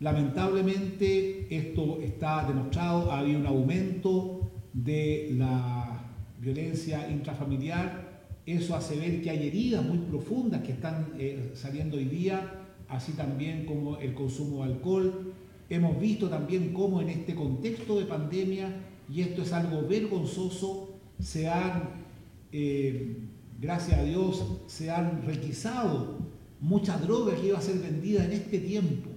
Lamentablemente 0.00 1.46
esto 1.54 2.00
está 2.02 2.46
demostrado, 2.46 3.10
ha 3.10 3.20
habido 3.20 3.40
un 3.40 3.46
aumento 3.46 4.50
de 4.72 5.30
la 5.36 6.04
violencia 6.40 7.08
intrafamiliar. 7.08 8.06
Eso 8.44 8.76
hace 8.76 8.96
ver 8.96 9.22
que 9.22 9.30
hay 9.30 9.48
heridas 9.48 9.84
muy 9.84 9.98
profundas 9.98 10.62
que 10.62 10.72
están 10.72 11.14
eh, 11.18 11.52
saliendo 11.54 11.96
hoy 11.96 12.04
día, 12.04 12.52
así 12.88 13.12
también 13.12 13.64
como 13.64 13.98
el 13.98 14.14
consumo 14.14 14.64
de 14.64 14.72
alcohol. 14.72 15.32
Hemos 15.68 15.98
visto 16.00 16.28
también 16.28 16.72
cómo 16.72 17.00
en 17.00 17.08
este 17.08 17.34
contexto 17.34 17.98
de 17.98 18.06
pandemia, 18.06 18.72
y 19.12 19.20
esto 19.20 19.42
es 19.42 19.52
algo 19.52 19.86
vergonzoso, 19.86 20.94
se 21.20 21.48
han, 21.48 22.04
eh, 22.52 23.18
gracias 23.60 23.98
a 23.98 24.04
Dios, 24.04 24.62
se 24.66 24.90
han 24.90 25.22
requisado 25.26 26.18
mucha 26.60 26.98
droga 26.98 27.34
que 27.34 27.48
iba 27.48 27.58
a 27.58 27.62
ser 27.62 27.78
vendida 27.78 28.24
en 28.24 28.32
este 28.32 28.58
tiempo. 28.58 29.10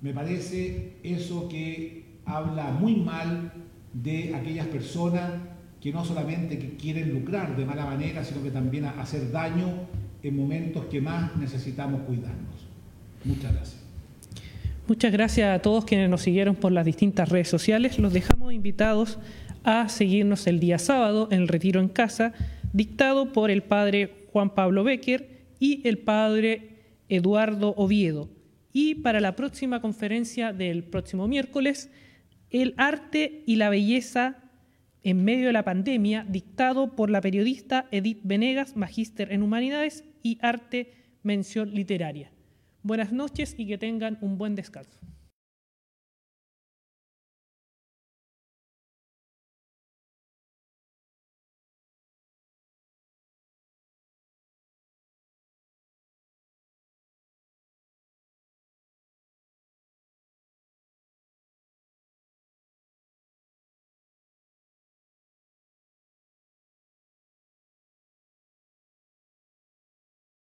Me 0.00 0.12
parece 0.12 0.96
eso 1.02 1.48
que 1.48 2.18
habla 2.24 2.72
muy 2.72 2.96
mal 2.96 3.52
de 3.92 4.34
aquellas 4.34 4.66
personas 4.66 5.30
que 5.80 5.92
no 5.92 6.04
solamente 6.04 6.76
quieren 6.76 7.12
lucrar 7.12 7.56
de 7.56 7.64
mala 7.64 7.84
manera, 7.84 8.24
sino 8.24 8.42
que 8.42 8.50
también 8.50 8.84
hacer 8.84 9.30
daño 9.30 9.66
en 10.22 10.36
momentos 10.36 10.84
que 10.86 11.00
más 11.00 11.36
necesitamos 11.36 12.02
cuidarnos. 12.02 12.68
Muchas 13.24 13.52
gracias. 13.52 13.81
Muchas 14.88 15.12
gracias 15.12 15.54
a 15.54 15.62
todos 15.62 15.84
quienes 15.84 16.10
nos 16.10 16.22
siguieron 16.22 16.56
por 16.56 16.72
las 16.72 16.84
distintas 16.84 17.28
redes 17.28 17.48
sociales. 17.48 18.00
Los 18.00 18.12
dejamos 18.12 18.52
invitados 18.52 19.20
a 19.62 19.88
seguirnos 19.88 20.48
el 20.48 20.58
día 20.58 20.78
sábado 20.78 21.28
en 21.30 21.42
el 21.42 21.48
Retiro 21.48 21.80
en 21.80 21.88
Casa, 21.88 22.32
dictado 22.72 23.32
por 23.32 23.52
el 23.52 23.62
padre 23.62 24.26
Juan 24.32 24.50
Pablo 24.50 24.82
Becker 24.82 25.46
y 25.60 25.86
el 25.86 25.98
padre 25.98 26.80
Eduardo 27.08 27.74
Oviedo. 27.76 28.28
Y 28.72 28.96
para 28.96 29.20
la 29.20 29.36
próxima 29.36 29.80
conferencia 29.80 30.52
del 30.52 30.82
próximo 30.82 31.28
miércoles, 31.28 31.88
el 32.50 32.74
arte 32.76 33.44
y 33.46 33.56
la 33.56 33.70
belleza 33.70 34.38
en 35.04 35.22
medio 35.22 35.46
de 35.46 35.52
la 35.52 35.64
pandemia, 35.64 36.26
dictado 36.28 36.96
por 36.96 37.08
la 37.08 37.20
periodista 37.20 37.86
Edith 37.92 38.20
Venegas, 38.24 38.76
magíster 38.76 39.32
en 39.32 39.44
Humanidades 39.44 40.02
y 40.24 40.38
Arte 40.42 40.92
Mención 41.22 41.72
Literaria. 41.72 42.31
Buenas 42.84 43.12
noches 43.12 43.54
y 43.56 43.68
que 43.68 43.78
tengan 43.78 44.18
un 44.22 44.38
buen 44.38 44.56
descanso. 44.56 44.98